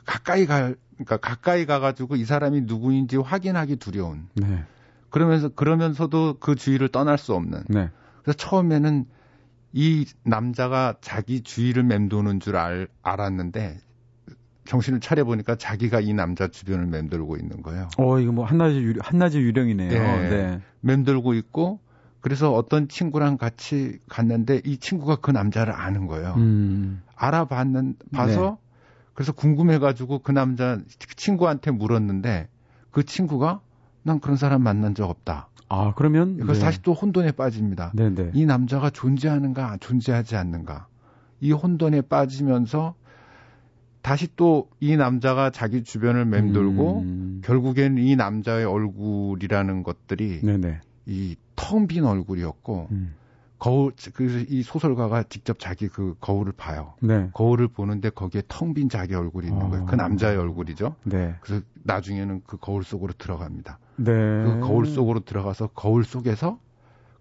[0.06, 4.30] 가까이 갈, 그러니까 가까이 가가지고 이 사람이 누구인지 확인하기 두려운.
[4.36, 4.64] 네.
[5.10, 7.66] 그러면서 그러면서도 그 주위를 떠날 수 없는.
[7.68, 7.90] 네.
[8.24, 9.06] 그래서 처음에는
[9.74, 13.78] 이 남자가 자기 주위를 맴도는 줄 알, 알았는데
[14.68, 17.88] 정신을 차려 보니까 자기가 이 남자 주변을 맴돌고 있는 거예요.
[17.98, 19.90] 어, 이거 뭐 한낮의 유령, 한낮의 유령이네요.
[19.90, 20.30] 네.
[20.30, 20.62] 네.
[20.82, 21.80] 맴돌고 있고
[22.20, 26.34] 그래서 어떤 친구랑 같이 갔는데 이 친구가 그 남자를 아는 거예요.
[26.38, 27.02] 음.
[27.16, 28.58] 알아봤는 봐서
[29.14, 30.80] 그래서 궁금해가지고 그 남자
[31.16, 32.50] 친구한테 물었는데
[32.92, 33.62] 그 친구가
[34.04, 35.50] 난 그런 사람 만난 적 없다.
[35.70, 37.92] 아, 그러면 그래서 다시 또 혼돈에 빠집니다.
[37.94, 38.32] 네, 네.
[38.34, 40.88] 이 남자가 존재하는가 존재하지 않는가
[41.40, 42.96] 이 혼돈에 빠지면서
[44.08, 47.42] 다시 또 이 남자가 자기 주변을 맴돌고 음.
[47.44, 50.40] 결국에는 이 남자의 얼굴이라는 것들이.
[51.08, 53.16] 이 텅 빈 얼굴이었고 음.
[53.60, 56.94] 거울 그래서 이 소설가가 직접 자기 그 거울을 봐요.
[57.02, 57.30] 네.
[57.34, 59.86] 거울을 보는데 거기에 텅 빈 자기 얼굴이 있는 거예요.
[59.86, 59.96] 그 어.
[59.98, 60.96] 남자의 얼굴이죠.
[61.04, 61.36] 네.
[61.42, 63.80] 그래서 나중에는 그 거울 속으로 들어갑니다.
[63.98, 64.06] 네.
[64.14, 66.60] 그 거울 속으로 들어가서 거울 속에서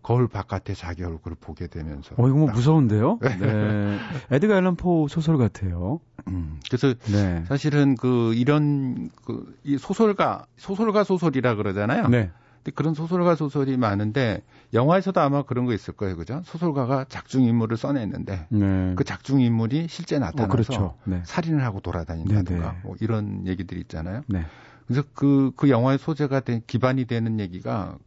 [0.07, 3.19] 거울 바깥에 자기 얼굴을 보게 되면서 어, 이거 뭐 딱- 무서운데요?
[3.41, 3.99] 네.
[4.31, 5.99] 에드가 앨런 포 소설 같아요.
[6.29, 7.45] 음, 그래서 네.
[7.49, 12.07] 사실은 그 이런 그 이 소설가 소설가 소설이라 그러잖아요.
[12.07, 12.31] 네.
[12.59, 16.41] 근데 그런 소설가 소설이 많은데 영화에서도 아마 그런 거 있을 거예요, 그죠?
[16.45, 18.93] 소설가가 작중 인물을 써냈는데 네.
[18.95, 20.95] 그 작중 인물이 실제 나타나서 어, 그렇죠.
[21.03, 21.21] 네.
[21.25, 22.79] 살인을 하고 돌아다닌다든가 네네.
[22.85, 24.23] 뭐 이런 얘기들이 있잖아요.
[24.29, 24.45] 네.
[24.87, 27.99] 그래서 그, 그 영화의 소재가 된, 기반이 되는 얘기가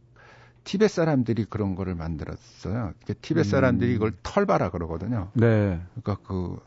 [0.64, 2.92] 티벳 사람들이 그런 거를 만들었어요.
[3.02, 3.50] 이게 티벳 음.
[3.50, 5.28] 사람들이 이걸 털바라 그러거든요.
[5.34, 5.80] 네.
[5.94, 6.58] 그러니까 그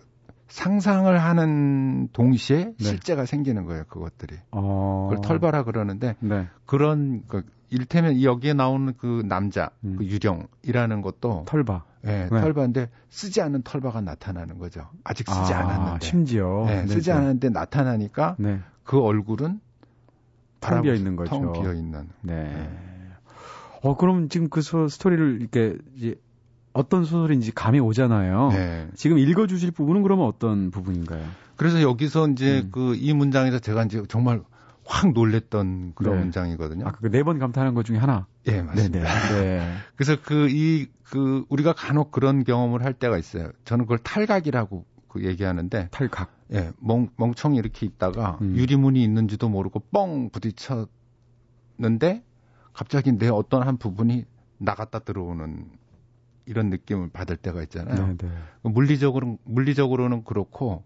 [0.48, 2.74] 상상을 하는 동시에 네.
[2.78, 4.36] 실제가 생기는 거예요, 그것들이.
[4.52, 5.10] 어.
[5.10, 6.48] 그걸 털바라 그러는데 네.
[6.66, 9.96] 그런 그 일테면 여기에 나오는 그 남자, 음.
[9.98, 11.86] 그 유령이라는 것도 털바.
[12.06, 12.42] 예, 네.
[12.42, 14.90] 털바인데 쓰지 않은 털바가 나타나는 거죠.
[15.04, 16.06] 아직 쓰지 아, 않았는데.
[16.06, 16.66] 심지어.
[16.68, 17.16] 네, 쓰지 네.
[17.16, 18.60] 않았는데 나타나니까 네.
[18.84, 19.60] 그 얼굴은
[20.60, 21.30] 텅 비어 있는 거죠.
[21.30, 22.10] 텅 비어 있는.
[22.22, 22.93] 네.
[23.84, 26.16] 어, 그럼 지금 그 소, 스토리를 이렇게 이제
[26.74, 28.50] 어떤 소설인지 감이 오잖아요.
[28.52, 28.88] 네.
[28.96, 31.24] 지금 읽어주실 부분은 그러면 어떤 부분인가요?
[31.58, 32.72] 그래서 여기서 이제 음.
[32.72, 34.42] 그이 문장에서 제가 이제 정말
[34.86, 36.22] 확 놀랬던 그런 네.
[36.22, 36.86] 문장이거든요.
[36.88, 38.26] 아까 그 네 번 감탄한 것 중에 하나.
[38.48, 39.00] 예, 맞습니다.
[39.00, 39.42] 네네.
[39.42, 39.74] 네.
[39.96, 43.52] 그래서 그이그 우리가 간혹 그런 경험을 할 때가 있어요.
[43.66, 46.32] 저는 그걸 탈각이라고 그 얘기하는데 탈각.
[46.54, 48.56] 예, 멍, 멍청이 이렇게 있다가 음.
[48.56, 52.24] 유리문이 있는지도 모르고 뻥 부딪혔는데
[52.74, 54.26] 갑자기 내 어떤 한 부분이
[54.58, 55.70] 나갔다 들어오는
[56.46, 58.08] 이런 느낌을 받을 때가 있잖아요.
[58.08, 58.30] 네, 네.
[58.64, 60.84] 물리적으로 물리적으로는 그렇고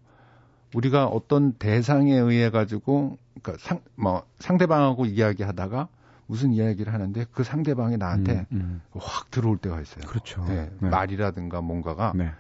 [0.76, 5.88] 우리가 어떤 대상에 의해 가지고 그러니까 상, 뭐 상대방하고 이야기하다가
[6.28, 10.04] 무슨 이야기를 하는데 그 상대방이 나한테 음, 확 들어올 때가 있어요.
[10.04, 10.08] 음.
[10.08, 10.46] 그렇죠.
[10.50, 10.90] 예, 네.
[10.90, 12.32] 말이라든가 뭔가가 네.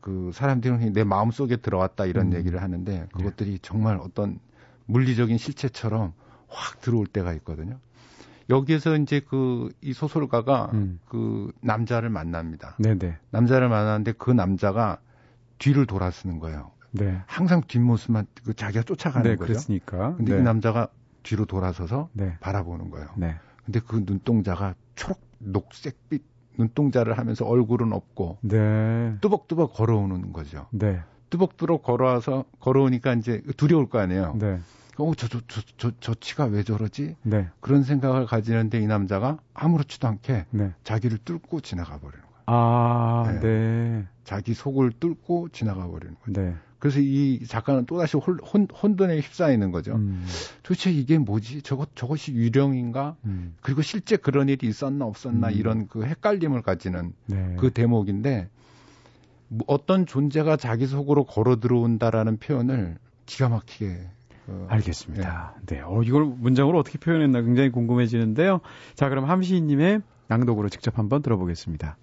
[0.00, 2.34] 그 사람들은 내 마음 속에 들어왔다 이런 음.
[2.34, 4.40] 얘기를 하는데 그것들이 정말 어떤
[4.86, 6.14] 물리적인 실체처럼
[6.48, 7.78] 확 들어올 때가 있거든요.
[8.50, 11.00] 여기에서 이제 그 이 소설가가 음.
[11.06, 12.76] 그 남자를 만납니다.
[12.78, 13.16] 네네.
[13.30, 14.98] 남자를 만났는데 그 남자가
[15.58, 16.72] 뒤를 돌아서는 거예요.
[16.90, 17.20] 네.
[17.26, 19.48] 항상 뒷모습만 그 자기가 쫓아가는 네, 거죠.
[19.48, 20.14] 그랬으니까.
[20.16, 20.40] 근데 네.
[20.40, 20.88] 이 남자가
[21.22, 22.36] 뒤로 돌아서서 네.
[22.40, 23.08] 바라보는 거예요.
[23.16, 23.36] 네.
[23.64, 26.22] 근데 그 눈동자가 초록 녹색빛
[26.58, 29.16] 눈동자를 하면서 얼굴은 없고 네.
[29.20, 30.66] 뚜벅뚜벅 걸어오는 거죠.
[30.70, 31.00] 네.
[31.30, 34.36] 뚜벅뚜벅 걸어와서 걸어오니까 이제 두려울 거 아니에요.
[34.38, 34.60] 네.
[34.98, 37.16] 어, 저, 저, 저, 저, 저 치가 왜 저러지?
[37.22, 37.48] 네.
[37.60, 40.72] 그런 생각을 가지는데 이 남자가 아무렇지도 않게 네.
[40.84, 42.28] 자기를 뚫고 지나가 버리는 거예요.
[42.46, 43.40] 아, 네.
[43.40, 44.06] 네.
[44.24, 46.50] 자기 속을 뚫고 지나가 버리는 거예요.
[46.50, 46.56] 네.
[46.78, 49.94] 그래서 이 작가는 또다시 혼, 혼, 혼돈에 휩싸이는 거죠.
[49.96, 50.24] 음.
[50.62, 51.62] 도대체 이게 뭐지?
[51.62, 53.16] 저것, 저것이 유령인가?
[53.24, 53.56] 음.
[53.62, 55.52] 그리고 실제 그런 일이 있었나 없었나 음.
[55.54, 57.56] 이런 그 헷갈림을 가지는 네.
[57.58, 58.48] 그 대목인데
[59.48, 64.08] 뭐 어떤 존재가 자기 속으로 걸어 들어온다라는 표현을 기가 막히게
[64.48, 65.54] 어, 알겠습니다.
[65.66, 65.80] 네.
[65.84, 68.60] 어, 이걸 문장으로 어떻게 표현했나 굉장히 궁금해지는데요.
[68.94, 71.96] 자, 그럼 함시인님의 낭독으로 직접 한번 들어보겠습니다.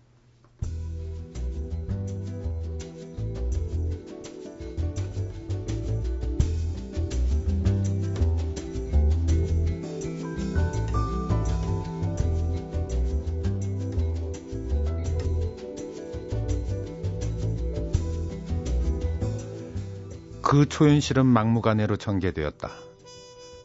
[20.46, 22.70] 그 초현실은 막무가내로 전개되었다.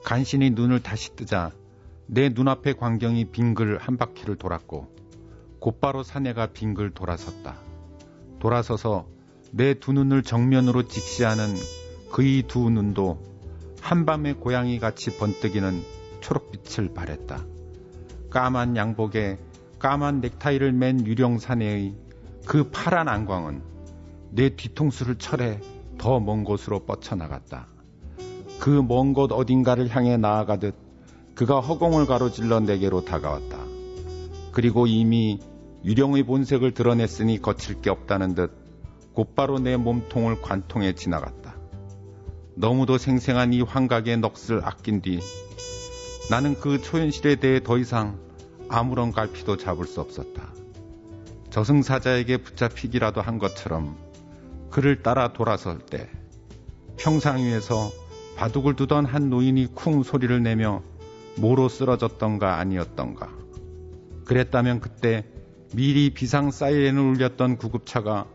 [0.02, 1.50] 간신히 눈을 다시 뜨자
[2.06, 4.88] 내 눈앞의 광경이 빙글 한 바퀴를 돌았고
[5.60, 7.58] 곧바로 사내가 빙글 돌아섰다.
[8.38, 9.06] 돌아서서
[9.50, 11.54] 내 두 눈을 정면으로 직시하는
[12.12, 13.22] 그의 두 눈도
[13.82, 15.82] 한밤의 고양이 같이 번뜩이는
[16.22, 17.44] 초록빛을 발했다.
[18.30, 19.38] 까만 양복에
[19.78, 21.94] 까만 넥타이를 맨 유령 사내의
[22.46, 23.60] 그 파란 안광은
[24.30, 25.60] 내 뒤통수를 철해
[26.00, 27.68] 더 먼 곳으로 뻗쳐나갔다.
[28.58, 30.74] 그 먼 곳 어딘가를 향해 나아가듯
[31.34, 33.58] 그가 허공을 가로질러 내게로 다가왔다.
[34.52, 35.38] 그리고 이미
[35.84, 38.50] 유령의 본색을 드러냈으니 거칠 게 없다는 듯
[39.12, 41.54] 곧바로 내 몸통을 관통해 지나갔다.
[42.56, 45.20] 너무도 생생한 이 환각의 넋을 아낀 뒤
[46.30, 48.18] 나는 그 초현실에 대해 더 이상
[48.70, 50.48] 아무런 갈피도 잡을 수 없었다.
[51.50, 54.09] 저승사자에게 붙잡히기라도 한 것처럼
[54.70, 56.08] 그를 따라 돌아설 때
[56.96, 57.90] 평상 위에서
[58.36, 60.82] 바둑을 두던 한 노인이 쿵 소리를 내며
[61.36, 63.28] 모로 쓰러졌던가 아니었던가.
[64.24, 65.24] 그랬다면 그때
[65.74, 68.26] 미리 비상 사이렌을 울렸던 구급차가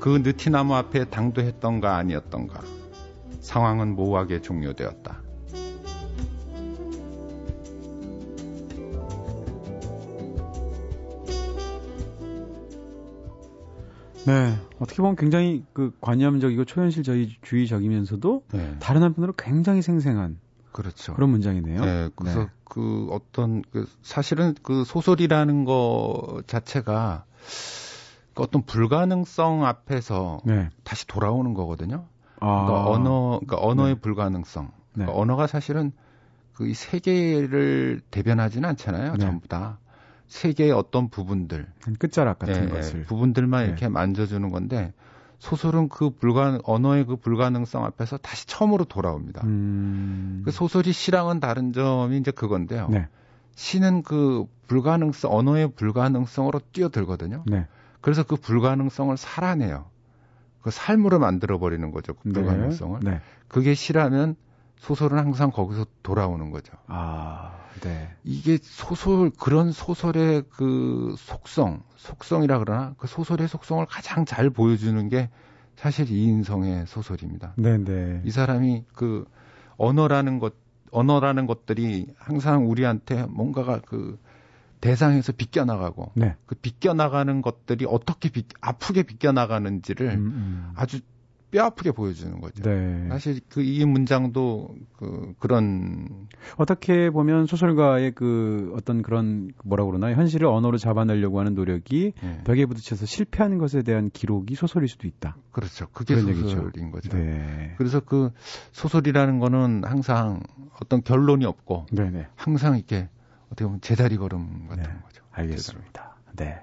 [0.00, 2.62] 그 느티나무 앞에 당도했던가 아니었던가.
[3.40, 5.22] 상황은 모호하게 종료되었다.
[14.26, 14.58] 네.
[14.78, 18.76] 어떻게 보면 굉장히 그 관념적이고 초현실주의적이면서도 네.
[18.80, 20.38] 다른 한편으로 굉장히 생생한
[20.72, 21.14] 그렇죠.
[21.14, 21.84] 그런 문장이네요.
[21.84, 22.10] 네.
[22.16, 22.46] 그래서 네.
[22.64, 27.24] 그 어떤 그 사실은 그 소설이라는 거 자체가
[28.34, 30.70] 그 어떤 불가능성 앞에서 네.
[30.82, 32.06] 다시 돌아오는 거거든요.
[32.40, 32.66] 아.
[32.66, 34.00] 그러니까 언어, 그러니까 언어의 네.
[34.00, 34.70] 불가능성.
[34.92, 35.20] 그러니까 네.
[35.20, 35.92] 언어가 사실은
[36.54, 39.12] 그 이 세계를 대변하지는 않잖아요.
[39.12, 39.18] 네.
[39.18, 39.78] 전부 다.
[40.26, 41.66] 세계의 어떤 부분들
[41.98, 43.68] 끝자락 같은 예, 것을 부분들만 네.
[43.68, 44.92] 이렇게 만져주는 건데
[45.38, 49.42] 소설은 그 불가 언어의 그 불가능성 앞에서 다시 처음으로 돌아옵니다.
[49.44, 50.42] 음...
[50.44, 52.88] 그 소설이 시랑은 다른 점이 이제 그건데요.
[52.88, 53.08] 네.
[53.54, 57.44] 시는 그 불가능성 언어의 불가능성으로 뛰어들거든요.
[57.46, 57.66] 네.
[58.00, 59.86] 그래서 그 불가능성을 살아내요.
[60.62, 62.14] 그 삶으로 만들어 버리는 거죠.
[62.14, 62.32] 그 네.
[62.32, 63.00] 불가능성을.
[63.02, 63.20] 네.
[63.48, 64.36] 그게 시라면
[64.78, 66.72] 소설은 항상 거기서 돌아오는 거죠.
[66.86, 68.14] 아, 네.
[68.22, 75.30] 이게 소설 그런 소설의 그 속성, 속성이라 그러나 그 소설의 속성을 가장 잘 보여주는 게
[75.76, 77.54] 사실 이인성의 소설입니다.
[77.56, 78.20] 네, 네.
[78.24, 79.26] 이 사람이 그
[79.76, 80.54] 언어라는 것,
[80.90, 84.18] 언어라는 것들이 항상 우리한테 뭔가가 그
[84.80, 86.36] 대상에서 비껴나가고 네.
[86.46, 90.72] 그 비껴나가는 것들이 어떻게 비, 아프게 비껴나가는지를 음, 음.
[90.76, 91.00] 아주
[91.54, 92.62] 뼈 아프게 보여주는 거죠.
[92.64, 93.06] 네.
[93.08, 100.48] 사실 그 이 문장도 그 그런 어떻게 보면 소설가의 그 어떤 그런 뭐라 그러나 현실을
[100.48, 102.40] 언어로 잡아내려고 하는 노력이 네.
[102.44, 105.36] 벽에 부딪혀서 실패하는 것에 대한 기록이 소설일 수도 있다.
[105.52, 105.86] 그렇죠.
[105.92, 106.90] 그게 소설인 얘기죠.
[106.90, 107.16] 거죠.
[107.16, 107.74] 네.
[107.78, 108.32] 그래서 그
[108.72, 110.40] 소설이라는 거는 항상
[110.80, 112.10] 어떤 결론이 없고 네네.
[112.10, 112.26] 네.
[112.34, 113.08] 항상 이렇게
[113.46, 114.88] 어떻게 보면 제자리 걸음 같은 네.
[115.04, 115.22] 거죠.
[115.30, 116.16] 알겠습니다.
[116.36, 116.58] 네.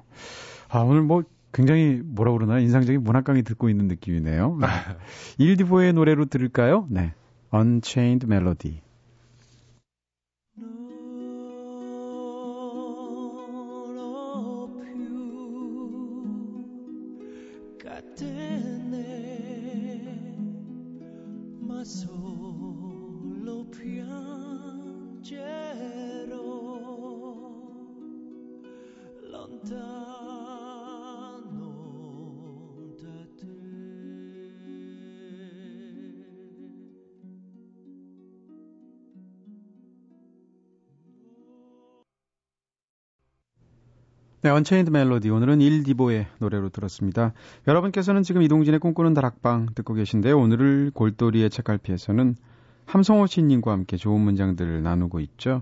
[0.69, 4.57] 아, 오늘 뭐 굉장히 뭐라 그러나 인상적인 문학 강의 듣고 있는 느낌이네요.
[4.61, 4.67] 네.
[5.37, 6.87] 일디보의 노래로 들을까요?
[6.89, 7.13] 네.
[7.53, 8.81] Unchained Melody.
[44.43, 45.29] 네, Unchained Melody.
[45.29, 47.33] 오늘은 Il Divo의 노래로 들었습니다.
[47.67, 50.35] 여러분께서는 지금 이동진의 꿈꾸는 다락방 듣고 계신데요.
[50.35, 52.35] 오늘을 골똘이의 책갈피에서는
[52.87, 55.61] 함성호 시인님과 함께 좋은 문장들을 나누고 있죠.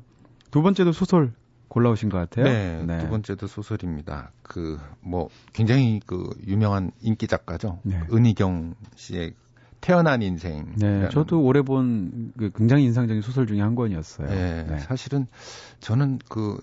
[0.49, 1.33] 두 번째도 소설
[1.67, 2.45] 골라오신 것 같아요.
[2.45, 2.99] 네, 네.
[2.99, 4.31] 두 번째도 소설입니다.
[4.43, 7.79] 그, 뭐, 굉장히 그 유명한 인기 작가죠.
[7.83, 7.99] 네.
[8.13, 9.33] 은희경 씨의
[9.81, 10.73] 태연한 인생.
[10.77, 14.29] 네, 저도 올해 본 그 굉장히 인상적인 소설 중에 한 권이었어요.
[14.29, 14.79] 네, 네.
[14.79, 15.27] 사실은
[15.81, 16.57] 저는 그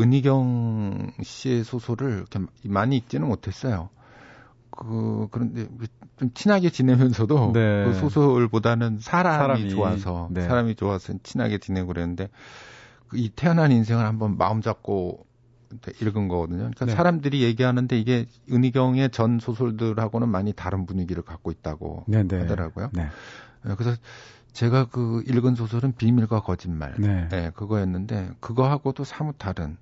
[0.00, 3.90] 은희경 씨의 소설을 이렇게 많이 읽지는 못했어요.
[4.70, 5.66] 그 그런데
[6.16, 7.84] 좀 친하게 지내면서도 네.
[7.84, 10.42] 그 소설보다는 사람이, 사람이 좋아서 네.
[10.42, 12.28] 사람이 좋아서 친하게 지내고 그랬는데
[13.08, 15.26] 그이 태어난 인생을 한번 마음 잡고
[16.00, 16.58] 읽은 거거든요.
[16.58, 16.92] 그러니까 네.
[16.92, 22.40] 사람들이 얘기하는데 이게 은희경의 전 소설들하고는 많이 다른 분위기를 갖고 있다고 네, 네.
[22.40, 22.90] 하더라고요.
[22.92, 23.08] 네.
[23.64, 23.74] 네.
[23.76, 23.96] 그래서
[24.52, 26.94] 제가 그 읽은 소설은 비밀과 거짓말.
[26.98, 27.28] 네.
[27.28, 29.76] 네 그거였는데 그거하고도 사뭇 다른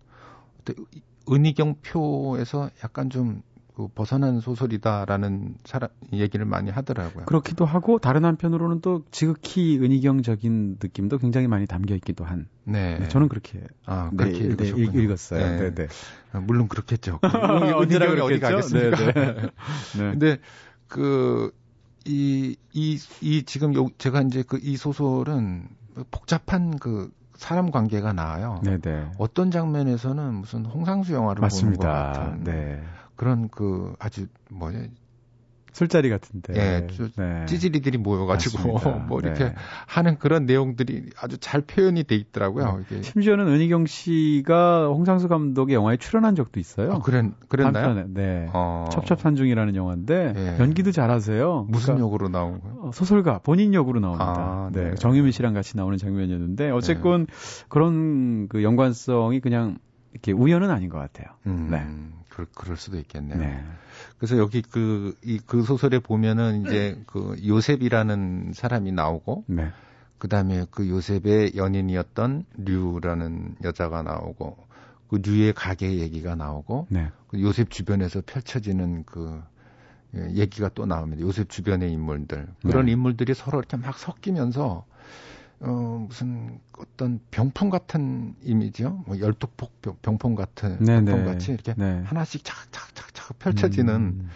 [1.30, 3.42] 은희경 표에서 약간 좀
[3.78, 7.26] 그 벗어난 소설이다라는 사람 얘기를 많이 하더라고요.
[7.26, 12.48] 그렇기도 하고 다른 한편으로는 또 지극히 은희경적인 느낌도 굉장히 많이 담겨 있기도 한.
[12.64, 12.98] 네.
[12.98, 15.38] 네 저는 그렇게 아 그렇게 네, 네, 읽었어요.
[15.38, 15.60] 네.
[15.60, 15.86] 네, 네.
[16.32, 17.20] 아, 물론 그렇겠죠.
[17.22, 18.96] 은희경이 어디 가겠습니까?
[18.96, 19.34] 네, 네.
[19.96, 20.10] 네.
[20.10, 20.38] 근데
[20.88, 21.52] 그
[22.04, 25.68] 이, 이, 이 지금 요, 제가 이제 그 이 소설은
[26.10, 28.60] 복잡한 그 사람 관계가 나와요.
[28.64, 29.12] 네네.
[29.16, 31.78] 어떤 장면에서는 무슨 홍상수 영화를 맞습니다.
[31.78, 32.82] 보는 것 같은 네.
[33.14, 34.80] 그런 그 아주 뭐냐
[35.78, 36.54] 술자리 같은데.
[36.56, 36.86] 예,
[37.16, 37.46] 네.
[37.46, 38.90] 찌질이들이 모여가지고 맞습니다.
[39.06, 39.54] 뭐 이렇게 네.
[39.86, 42.84] 하는 그런 내용들이 아주 잘 표현이 돼 있더라고요.
[42.88, 43.02] 네.
[43.02, 46.94] 심지어는 은희경 씨가 홍상수 감독의 영화에 출연한 적도 있어요.
[46.94, 47.86] 아, 그랬, 그랬나요?
[47.86, 48.50] 한편에, 네.
[48.52, 48.88] 어...
[48.90, 50.56] 첩첩산중이라는 영화인데 예.
[50.58, 51.66] 연기도 잘하세요.
[51.68, 52.76] 무슨 그러니까, 역으로 나온 거예요?
[52.80, 54.34] 어, 소설가 본인 역으로 나옵니다.
[54.36, 54.90] 아, 네.
[54.90, 54.94] 네.
[54.96, 57.32] 정유미 씨랑 같이 나오는 장면이었는데 어쨌건 네.
[57.68, 59.78] 그런 그 연관성이 그냥
[60.12, 61.28] 이렇게 우연은 아닌 것 같아요.
[61.46, 61.86] 음, 네.
[62.38, 63.38] 그, 그럴 수도 있겠네요.
[63.38, 63.64] 네.
[64.16, 69.70] 그래서 여기 그, 이, 그 소설에 보면은 이제 그 요셉이라는 사람이 나오고, 네.
[70.18, 74.56] 그 다음에 그 요셉의 연인이었던 류라는 여자가 나오고,
[75.08, 77.08] 그 류의 가게 얘기가 나오고, 네.
[77.26, 79.42] 그 요셉 주변에서 펼쳐지는 그
[80.14, 81.20] 예, 얘기가 또 나옵니다.
[81.20, 82.46] 요셉 주변의 인물들.
[82.62, 82.92] 그런 네.
[82.92, 84.86] 인물들이 서로 이렇게 막 섞이면서,
[85.60, 89.04] 어, 무슨 어떤 병풍 같은 이미지요?
[89.06, 90.78] 뭐 열두폭 병, 풍 같은.
[90.78, 92.02] 병풍 같이 이렇게 네.
[92.04, 94.28] 하나씩 착착착착 펼쳐지는 음.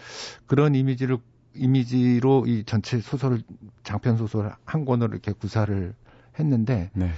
[0.47, 1.17] 그런 이미지를
[1.55, 3.41] 이미지로 이 전체 소설
[3.83, 5.93] 장편 소설 한 권을 이렇게 구사를
[6.39, 7.11] 했는데 네.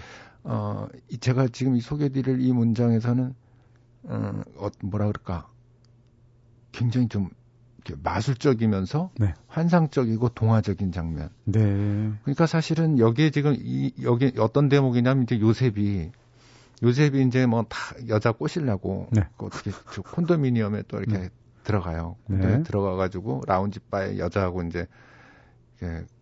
[0.44, 0.88] 어,
[1.20, 3.34] 제가 지금 이 소개드릴 이 문장에서는
[4.04, 5.50] 어, 어 뭐라 그럴까?
[6.72, 7.30] 굉장히 좀
[8.02, 9.34] 마술적이면서 네.
[9.48, 11.30] 환상적이고 동화적인 장면.
[11.44, 11.60] 네.
[12.24, 16.12] 그러니까 사실은 여기에 지금 이 여기 어떤 대목이냐면 이제 요셉이
[16.84, 19.22] 요셉이 이제 뭐 다 여자 꼬시려고 네.
[19.38, 21.30] 그 어떻게 저 콘도미니엄에 또 이렇게 네.
[21.64, 22.16] 들어가요.
[22.28, 22.64] 네.
[22.64, 24.88] 들어가 가지고 라운지 바에 여자하고 이제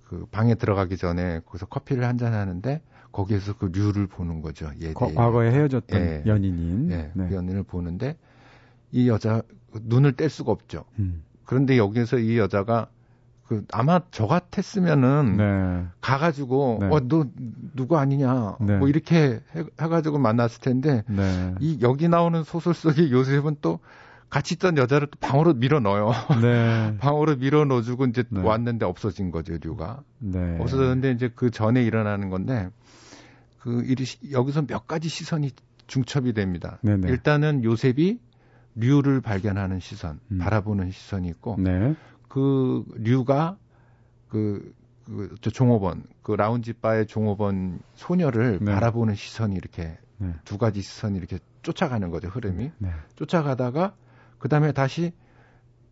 [0.08, 4.71] 그 방에 들어가기 전에 거기서 커피를 한 잔 하는데 거기에서 그 류를 보는 거죠.
[4.82, 7.28] 예, 과거에 헤어졌던 예, 연인인 예, 네.
[7.30, 8.17] 그 연인을 보는데
[8.91, 9.41] 이 여자
[9.73, 10.86] 눈을 뗄 수가 없죠.
[10.99, 11.23] 음.
[11.45, 12.88] 그런데 여기에서 이 여자가
[13.47, 15.86] 그 아마 저 같았으면은 네.
[16.01, 16.88] 가가지고 네.
[16.91, 17.27] 어너
[17.75, 18.77] 누구 아니냐 네.
[18.77, 21.53] 뭐 이렇게 해, 해가지고 만났을 텐데 네.
[21.60, 23.79] 이 여기 나오는 소설 속의 요셉은 또
[24.29, 26.12] 같이 있던 여자를 또 방으로 밀어 넣어요.
[26.41, 26.97] 네.
[26.99, 28.41] 방으로 밀어 넣어주고 이제 네.
[28.41, 30.01] 왔는데 없어진 거죠, 류가.
[30.19, 30.58] 네.
[30.60, 32.69] 없어졌는데 이제 그 전에 일어나는 건데
[33.60, 35.51] 그 일이 여기서 몇 가지 시선이
[35.86, 36.79] 중첩이 됩니다.
[36.84, 38.19] 일단은 요셉이
[38.75, 40.38] 류를 발견하는 시선, 음.
[40.39, 41.95] 바라보는 시선이 있고 네.
[42.27, 43.57] 그 류가
[44.29, 44.73] 그,
[45.05, 48.73] 그, 저 종업원, 그 라운지 바의 종업원 소녀를 네.
[48.73, 50.33] 바라보는 시선이 이렇게 네.
[50.43, 52.71] 두 가지 시선이 이렇게 쫓아가는 거죠, 흐름이.
[52.77, 52.89] 네.
[53.15, 53.95] 쫓아가다가
[54.39, 55.13] 그 다음에 다시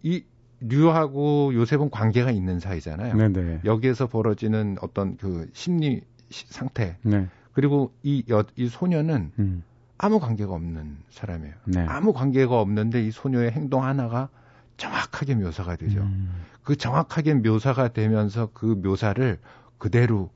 [0.02, 0.26] 이
[0.60, 3.16] 류하고 요셉은 관계가 있는 사이잖아요.
[3.16, 3.42] 네네.
[3.42, 3.62] 네.
[3.66, 6.98] 여기에서 벌어지는 어떤 그 심리 상태.
[7.04, 7.28] 네.
[7.54, 9.64] 그리고 이, 여, 이 소녀는 음.
[10.04, 11.54] 아무 관계가 없는 사람이에요.
[11.66, 11.86] 네.
[11.88, 14.30] 아무 관계가 없는데 이 소녀의 행동 하나가
[14.78, 16.02] 정확하게 묘사가 되죠.
[16.02, 16.44] 음.
[16.64, 19.38] 그 정확하게 묘사가 되면서 그 묘사를
[19.78, 20.32] 그대로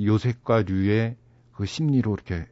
[0.00, 1.16] 요셉과 류의
[1.52, 2.46] 그 심리로 이렇게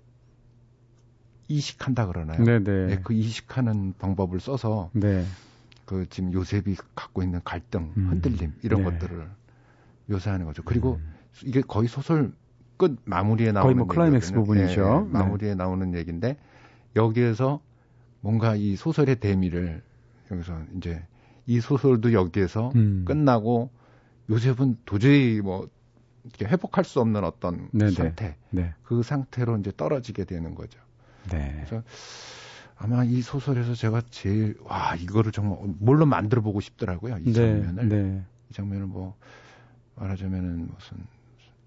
[1.46, 2.42] 이식한다 그러나요?
[2.42, 2.64] 네네.
[2.64, 2.86] 네.
[2.86, 5.24] 네, 그 이식하는 방법을 써서 네.
[5.84, 8.08] 그 지금 요셉이 갖고 있는 갈등, 음.
[8.10, 8.90] 흔들림 이런 네.
[8.90, 9.30] 것들을
[10.06, 10.64] 묘사하는 거죠.
[10.64, 11.14] 그리고 음.
[11.44, 12.32] 이게 거의 소설
[12.76, 15.08] 끝 마무리에 나오는 거의 뭐 클라이맥스 부분이죠.
[15.12, 16.36] 네, 마무리에 나오는 얘기인데
[16.96, 17.60] 여기에서
[18.20, 19.82] 뭔가 이 소설의 대미를
[20.30, 21.02] 여기서 이제
[21.46, 23.04] 이 소설도 여기에서 음.
[23.06, 23.70] 끝나고
[24.30, 25.68] 요셉은 도저히 뭐
[26.24, 27.92] 이렇게 회복할 수 없는 어떤 네네.
[27.92, 28.74] 상태, 네.
[28.82, 30.80] 그 상태로 이제 떨어지게 되는 거죠.
[31.30, 31.52] 네.
[31.64, 31.84] 그래서
[32.76, 37.32] 아마 이 소설에서 제가 제일 와 이거를 정말 물론 만들어 보고 싶더라고요 이 네.
[37.32, 38.24] 장면을 네.
[38.50, 39.16] 이 장면을 뭐
[39.94, 40.98] 말하자면은 무슨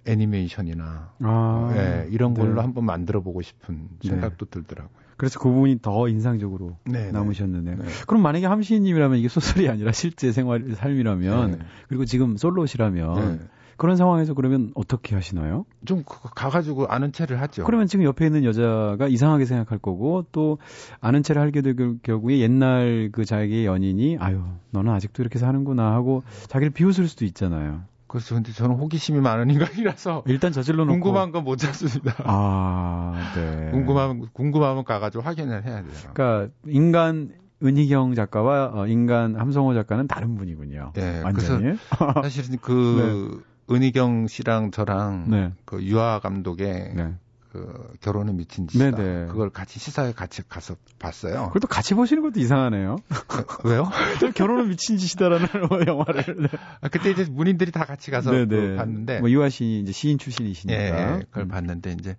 [0.05, 2.61] 애니메이션이나 아, 어, 예, 이런 걸로 네.
[2.61, 4.09] 한번 만들어 보고 싶은 네.
[4.09, 4.97] 생각도 들더라고요.
[5.17, 7.11] 그래서 그 부분이 더 인상적으로 네, 네.
[7.11, 7.75] 남으셨는데요.
[7.75, 7.85] 네.
[8.07, 11.59] 그럼 만약에 함시님이라면 이게 소설이 아니라 실제 생활 삶이라면 네.
[11.89, 13.39] 그리고 지금 솔로시라면 네.
[13.79, 15.65] 그런 상황에서 그러면 어떻게 하시나요?
[15.85, 17.63] 좀 가가지고 아는 체를 하죠.
[17.63, 20.57] 그러면 지금 옆에 있는 여자가 이상하게 생각할 거고 또
[20.99, 26.23] 아는 체를 하게 될 경우에 옛날 그 자기의 연인이 아유 너는 아직도 이렇게 사는구나 하고
[26.47, 27.83] 자기를 비웃을 수도 있잖아요.
[28.09, 32.15] 그래서 근데 저는 호기심이 많은 인간이라서 일단 저질러 놓고 궁금한 건 못 찾습니다.
[32.25, 33.69] 아, 네.
[33.71, 35.93] 궁금하면 궁금하면 가가지고 확인을 해야 돼요.
[36.13, 37.31] 그러니까 인간
[37.63, 40.91] 은희경 작가와 어, 인간 함성호 작가는 다른 분이군요.
[40.95, 41.77] 네, 완전히.
[42.21, 43.75] 사실은 그 네.
[43.75, 45.53] 은희경 씨랑 저랑 네.
[45.65, 47.13] 그 유아 감독의 네.
[47.51, 48.95] 그 결혼에 미친 짓이다.
[48.95, 49.27] 네네.
[49.27, 51.47] 그걸 같이 시사에 같이 가서 봤어요.
[51.47, 52.97] 그것도 같이 보시는 것도 이상하네요.
[53.65, 53.89] 왜요?
[54.35, 55.47] 결혼은 미친 짓이다라는
[55.87, 56.23] 영화를.
[56.37, 56.47] 네.
[56.81, 59.19] 아, 그때 이제 문인들이 다 같이 가서 그 봤는데.
[59.19, 60.79] 뭐 유아 씨 이제 시인 출신이시니까.
[60.79, 61.47] 예, 그걸 음.
[61.47, 62.17] 봤는데 이제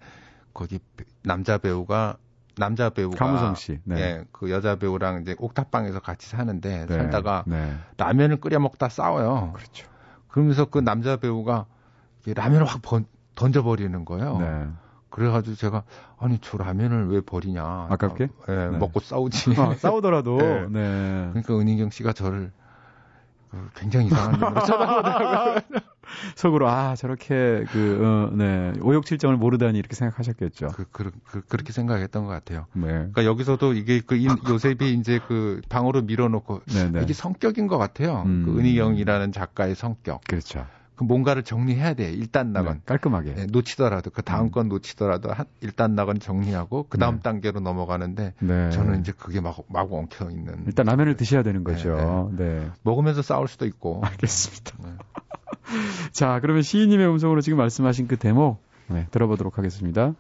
[0.52, 0.80] 거기
[1.22, 2.16] 남자 배우가
[2.56, 4.00] 남자 배우가 강우성 씨, 네.
[4.00, 6.94] 예, 그 여자 배우랑 이제 옥탑방에서 같이 사는데 네.
[6.94, 7.76] 살다가 네.
[7.96, 9.52] 라면을 끓여 먹다 싸워요.
[9.54, 9.86] 그렇죠.
[10.26, 11.66] 그러면서 그 남자 배우가
[12.26, 13.06] 라면을 확 번,
[13.36, 14.76] 던져버리는 거예요.
[15.10, 15.16] 네.
[15.16, 15.82] 그래가지고 제가
[16.18, 17.88] 아니 저 라면을 왜 버리냐.
[17.90, 18.28] 아깝게?
[18.48, 18.68] 예, 네.
[18.78, 19.54] 먹고 싸우지.
[19.58, 20.36] 아, 싸우더라도.
[20.38, 20.66] 네.
[20.70, 21.28] 네.
[21.30, 22.52] 그러니까 은희경 씨가 저를
[23.52, 25.56] 어, 굉장히 이상한 눈으로 쳐다보더라고요.
[26.34, 30.68] 속으로 아 저렇게 그 어, 네, 오욕칠정을 모르다니 이렇게 생각하셨겠죠.
[30.68, 32.66] 그, 그, 그 그렇게 생각했던 것 같아요.
[32.72, 32.86] 네.
[32.88, 36.90] 그러니까 여기서도 이게 그 요셉이 이제 그 방으로 밀어놓고 네네.
[36.90, 37.02] 네.
[37.02, 38.22] 이게 성격인 것 같아요.
[38.26, 38.44] 음.
[38.44, 40.22] 그 은희경이라는 작가의 성격.
[40.24, 40.66] 그렇죠.
[41.00, 42.12] 그 뭔가를 정리해야 돼.
[42.12, 44.50] 일단 나건 네, 깔끔하게 네, 놓치더라도 그 다음 음.
[44.50, 47.20] 건 놓치더라도 한, 일단 나건 정리하고 그 다음 네.
[47.22, 48.70] 단계로 넘어가는데 네.
[48.70, 50.64] 저는 이제 그게 막 마구 엉켜 있는.
[50.66, 52.30] 일단 라면을 드셔야 되는 거죠.
[52.36, 52.44] 네.
[52.44, 52.70] 네.
[52.82, 54.02] 먹으면서 싸울 수도 있고.
[54.04, 54.76] 알겠습니다.
[56.12, 58.62] 자, 그러면 시인님의 음성으로 지금 말씀하신 그 대목
[59.10, 60.12] 들어보도록 하겠습니다.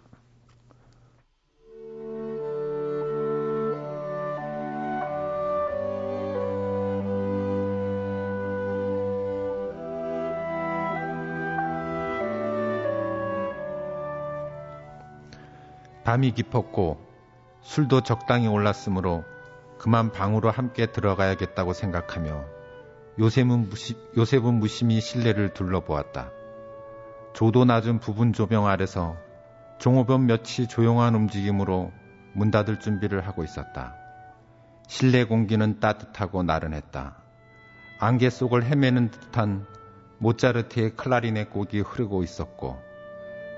[16.04, 16.98] 밤이 깊었고
[17.62, 19.24] 술도 적당히 올랐으므로
[19.78, 22.44] 그만 방으로 함께 들어가야겠다고 생각하며
[23.18, 26.30] 요셉은, 무시, 요셉은 무심히 실내를 둘러보았다.
[27.32, 29.16] 조도 낮은 부분 조명 아래서
[29.78, 31.92] 종업원 몇이 조용한 움직임으로
[32.34, 33.94] 문 닫을 준비를 하고 있었다.
[34.86, 37.16] 실내 공기는 따뜻하고 나른했다.
[37.98, 39.66] 안개 속을 헤매는 듯한
[40.18, 42.78] 모차르트의 클라리넷 곡이 흐르고 있었고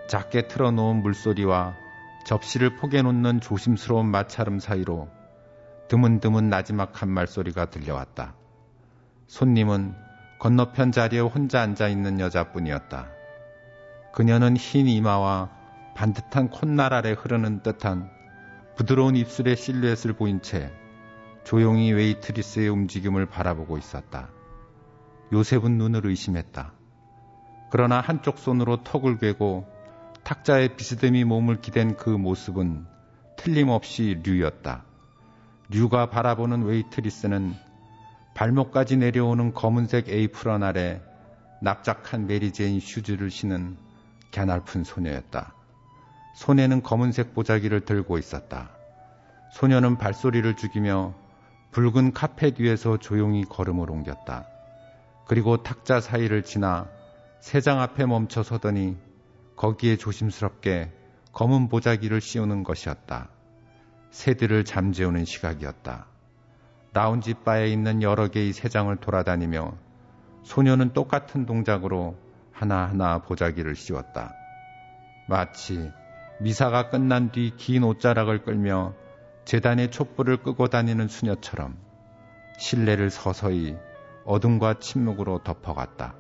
[0.08, 1.81] 작게 틀어놓은 물소리와
[2.24, 5.08] 접시를 포개 놓는 조심스러운 마찰음 사이로
[5.88, 8.34] 드문드문 나지막한 말소리가 들려왔다.
[9.26, 9.94] 손님은
[10.38, 13.08] 건너편 자리에 혼자 앉아 있는 여자뿐이었다.
[14.12, 15.50] 그녀는 흰 이마와
[15.94, 18.10] 반듯한 콧날 아래 흐르는 듯한
[18.76, 20.72] 부드러운 입술의 실루엣을 보인 채
[21.44, 24.30] 조용히 웨이트리스의 움직임을 바라보고 있었다.
[25.32, 26.72] 요셉은 눈을 의심했다.
[27.70, 29.66] 그러나 한쪽 손으로 턱을 괴고
[30.24, 32.86] 탁자에 비스듬히 몸을 기댄 그 모습은
[33.36, 34.84] 틀림없이 류였다.
[35.68, 37.54] 류가 바라보는 웨이트리스는
[38.34, 41.00] 발목까지 내려오는 검은색 에이프런 아래
[41.60, 43.76] 납작한 메리제인 슈즈를 신은
[44.32, 45.54] 가냘픈 소녀였다.
[46.36, 48.70] 손에는 검은색 보자기를 들고 있었다.
[49.52, 51.14] 소녀는 발소리를 죽이며
[51.72, 54.46] 붉은 카펫 위에서 조용히 걸음을 옮겼다.
[55.26, 56.88] 그리고 탁자 사이를 지나
[57.40, 58.96] 세 장 앞에 멈춰 서더니
[59.62, 60.90] 거기에 조심스럽게
[61.30, 63.28] 검은 보자기를 씌우는 것이었다.
[64.10, 66.06] 새들을 잠재우는 시각이었다.
[66.92, 69.74] 라운지 바에 있는 여러 개의 새장을 돌아다니며
[70.42, 72.16] 소녀는 똑같은 동작으로
[72.50, 74.34] 하나하나 보자기를 씌웠다.
[75.28, 75.92] 마치
[76.40, 78.94] 미사가 끝난 뒤 긴 옷자락을 끌며
[79.44, 81.78] 제단의 촛불을 끄고 다니는 수녀처럼
[82.58, 83.76] 실내를 서서히
[84.24, 86.16] 어둠과 침묵으로 덮어갔다.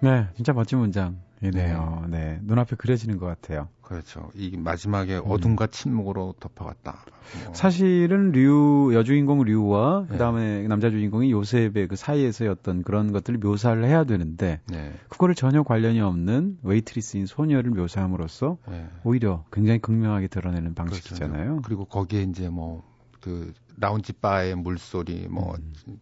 [0.00, 2.06] 네, 진짜 멋진 문장이네요.
[2.08, 2.18] 네.
[2.18, 2.40] 네.
[2.42, 3.68] 눈앞에 그려지는 것 같아요.
[3.82, 4.30] 그렇죠.
[4.34, 5.22] 이 마지막에 음.
[5.26, 7.04] 어둠과 침묵으로 덮어갔다.
[7.44, 7.54] 뭐.
[7.54, 10.08] 사실은 류, 여주인공 류와 네.
[10.10, 14.92] 그 다음에 남자 주인공이 요셉의 그 사이에서의 어떤 그런 것들을 묘사를 해야 되는데, 네.
[15.08, 18.86] 그거를 전혀 관련이 없는 웨이트리스인 소녀를 묘사함으로써 네.
[19.04, 21.44] 오히려 굉장히 극명하게 드러내는 방식이잖아요.
[21.44, 21.62] 그렇죠.
[21.62, 22.84] 그리고 거기에 이제 뭐,
[23.20, 25.98] 그, 라운지 바의 물소리, 뭐, 음.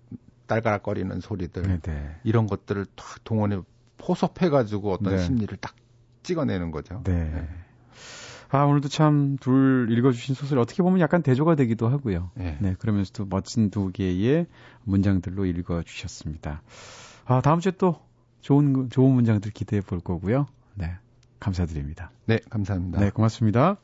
[0.46, 1.80] 딸가락거리는 소리들.
[1.82, 2.16] 네.
[2.24, 3.60] 이런 것들을 탁 동원해
[3.98, 5.22] 포섭해가지고 어떤 네.
[5.22, 5.74] 심리를 딱
[6.22, 7.02] 찍어내는 거죠.
[7.04, 7.12] 네.
[7.12, 7.48] 네.
[8.48, 12.30] 아, 오늘도 참 둘 읽어주신 소설 어떻게 보면 약간 대조가 되기도 하고요.
[12.34, 12.56] 네.
[12.60, 12.74] 네.
[12.78, 14.46] 그러면서도 멋진 두 개의
[14.84, 16.62] 문장들로 읽어주셨습니다.
[17.24, 17.96] 아, 다음 주에 또
[18.40, 20.46] 좋은, 좋은 문장들 기대해 볼 거고요.
[20.74, 20.92] 네.
[21.40, 22.12] 감사드립니다.
[22.26, 23.00] 네, 감사합니다.
[23.00, 23.76] 네, 고맙습니다.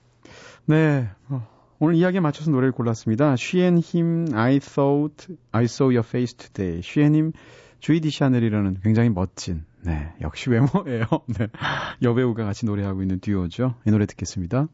[0.67, 1.09] 네.
[1.29, 1.47] 어,
[1.81, 3.35] 오늘 이야기에 맞춰서 노래를 골랐습니다.
[3.37, 6.81] 쉬앤 힘, I thought I saw your face today.
[6.83, 7.33] 쉬앤님,
[7.81, 11.07] 주이 디 샤넬이라는 굉장히 멋진 네, 역시 외모예요.
[11.27, 11.49] 네.
[12.03, 13.75] 여배우가 같이 노래하고 있는 듀오죠.
[13.85, 14.69] 이 노래 듣겠습니다.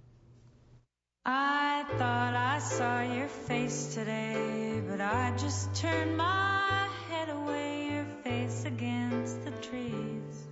[1.24, 8.06] I thought I saw your face today, but I just turned my head away, your
[8.22, 10.48] face against the trees.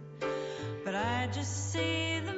[0.84, 2.35] But I just see the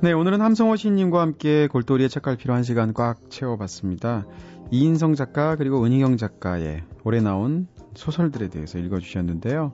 [0.00, 4.26] 네, 오늘은 함성호 시인님과 함께 골돌이의 책갈 필요한 시간 꽉 채워봤습니다.
[4.70, 9.72] 이인성 작가 그리고 은희경 작가의 올해 나온 소설들에 대해서 읽어주셨는데요.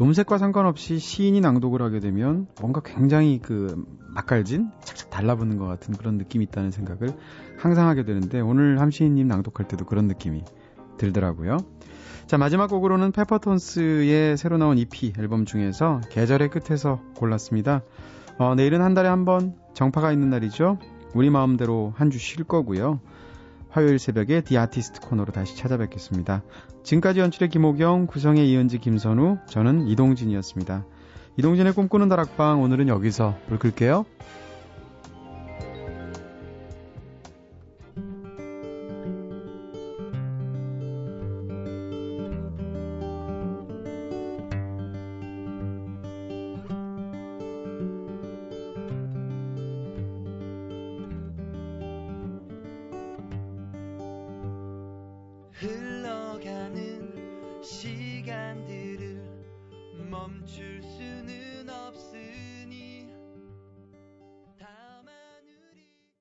[0.00, 6.16] 음색과 상관없이 시인이 낭독을 하게 되면 뭔가 굉장히 그 맛깔진 착착 달라붙는 것 같은 그런
[6.16, 7.16] 느낌이 있다는 생각을
[7.58, 10.44] 항상 하게 되는데 오늘 함시인님 낭독할 때도 그런 느낌이
[10.96, 11.56] 들더라고요.
[12.28, 17.82] 자, 마지막 곡으로는 페퍼톤스의 새로 나온 EP 앨범 중에서 계절의 끝에서 골랐습니다.
[18.38, 20.78] 어, 내일은 한 달에 한 번 정파가 있는 날이죠.
[21.14, 23.00] 우리 마음대로 한 주 쉴 거고요.
[23.70, 26.42] 화요일 새벽에 디 아티스트 코너로 다시 찾아뵙겠습니다.
[26.82, 30.84] 지금까지 연출의 김호경, 구성의 이은지, 김선우, 저는 이동진이었습니다.
[31.38, 34.06] 이동진의 꿈꾸는 다락방 오늘은 여기서 불 끌게요.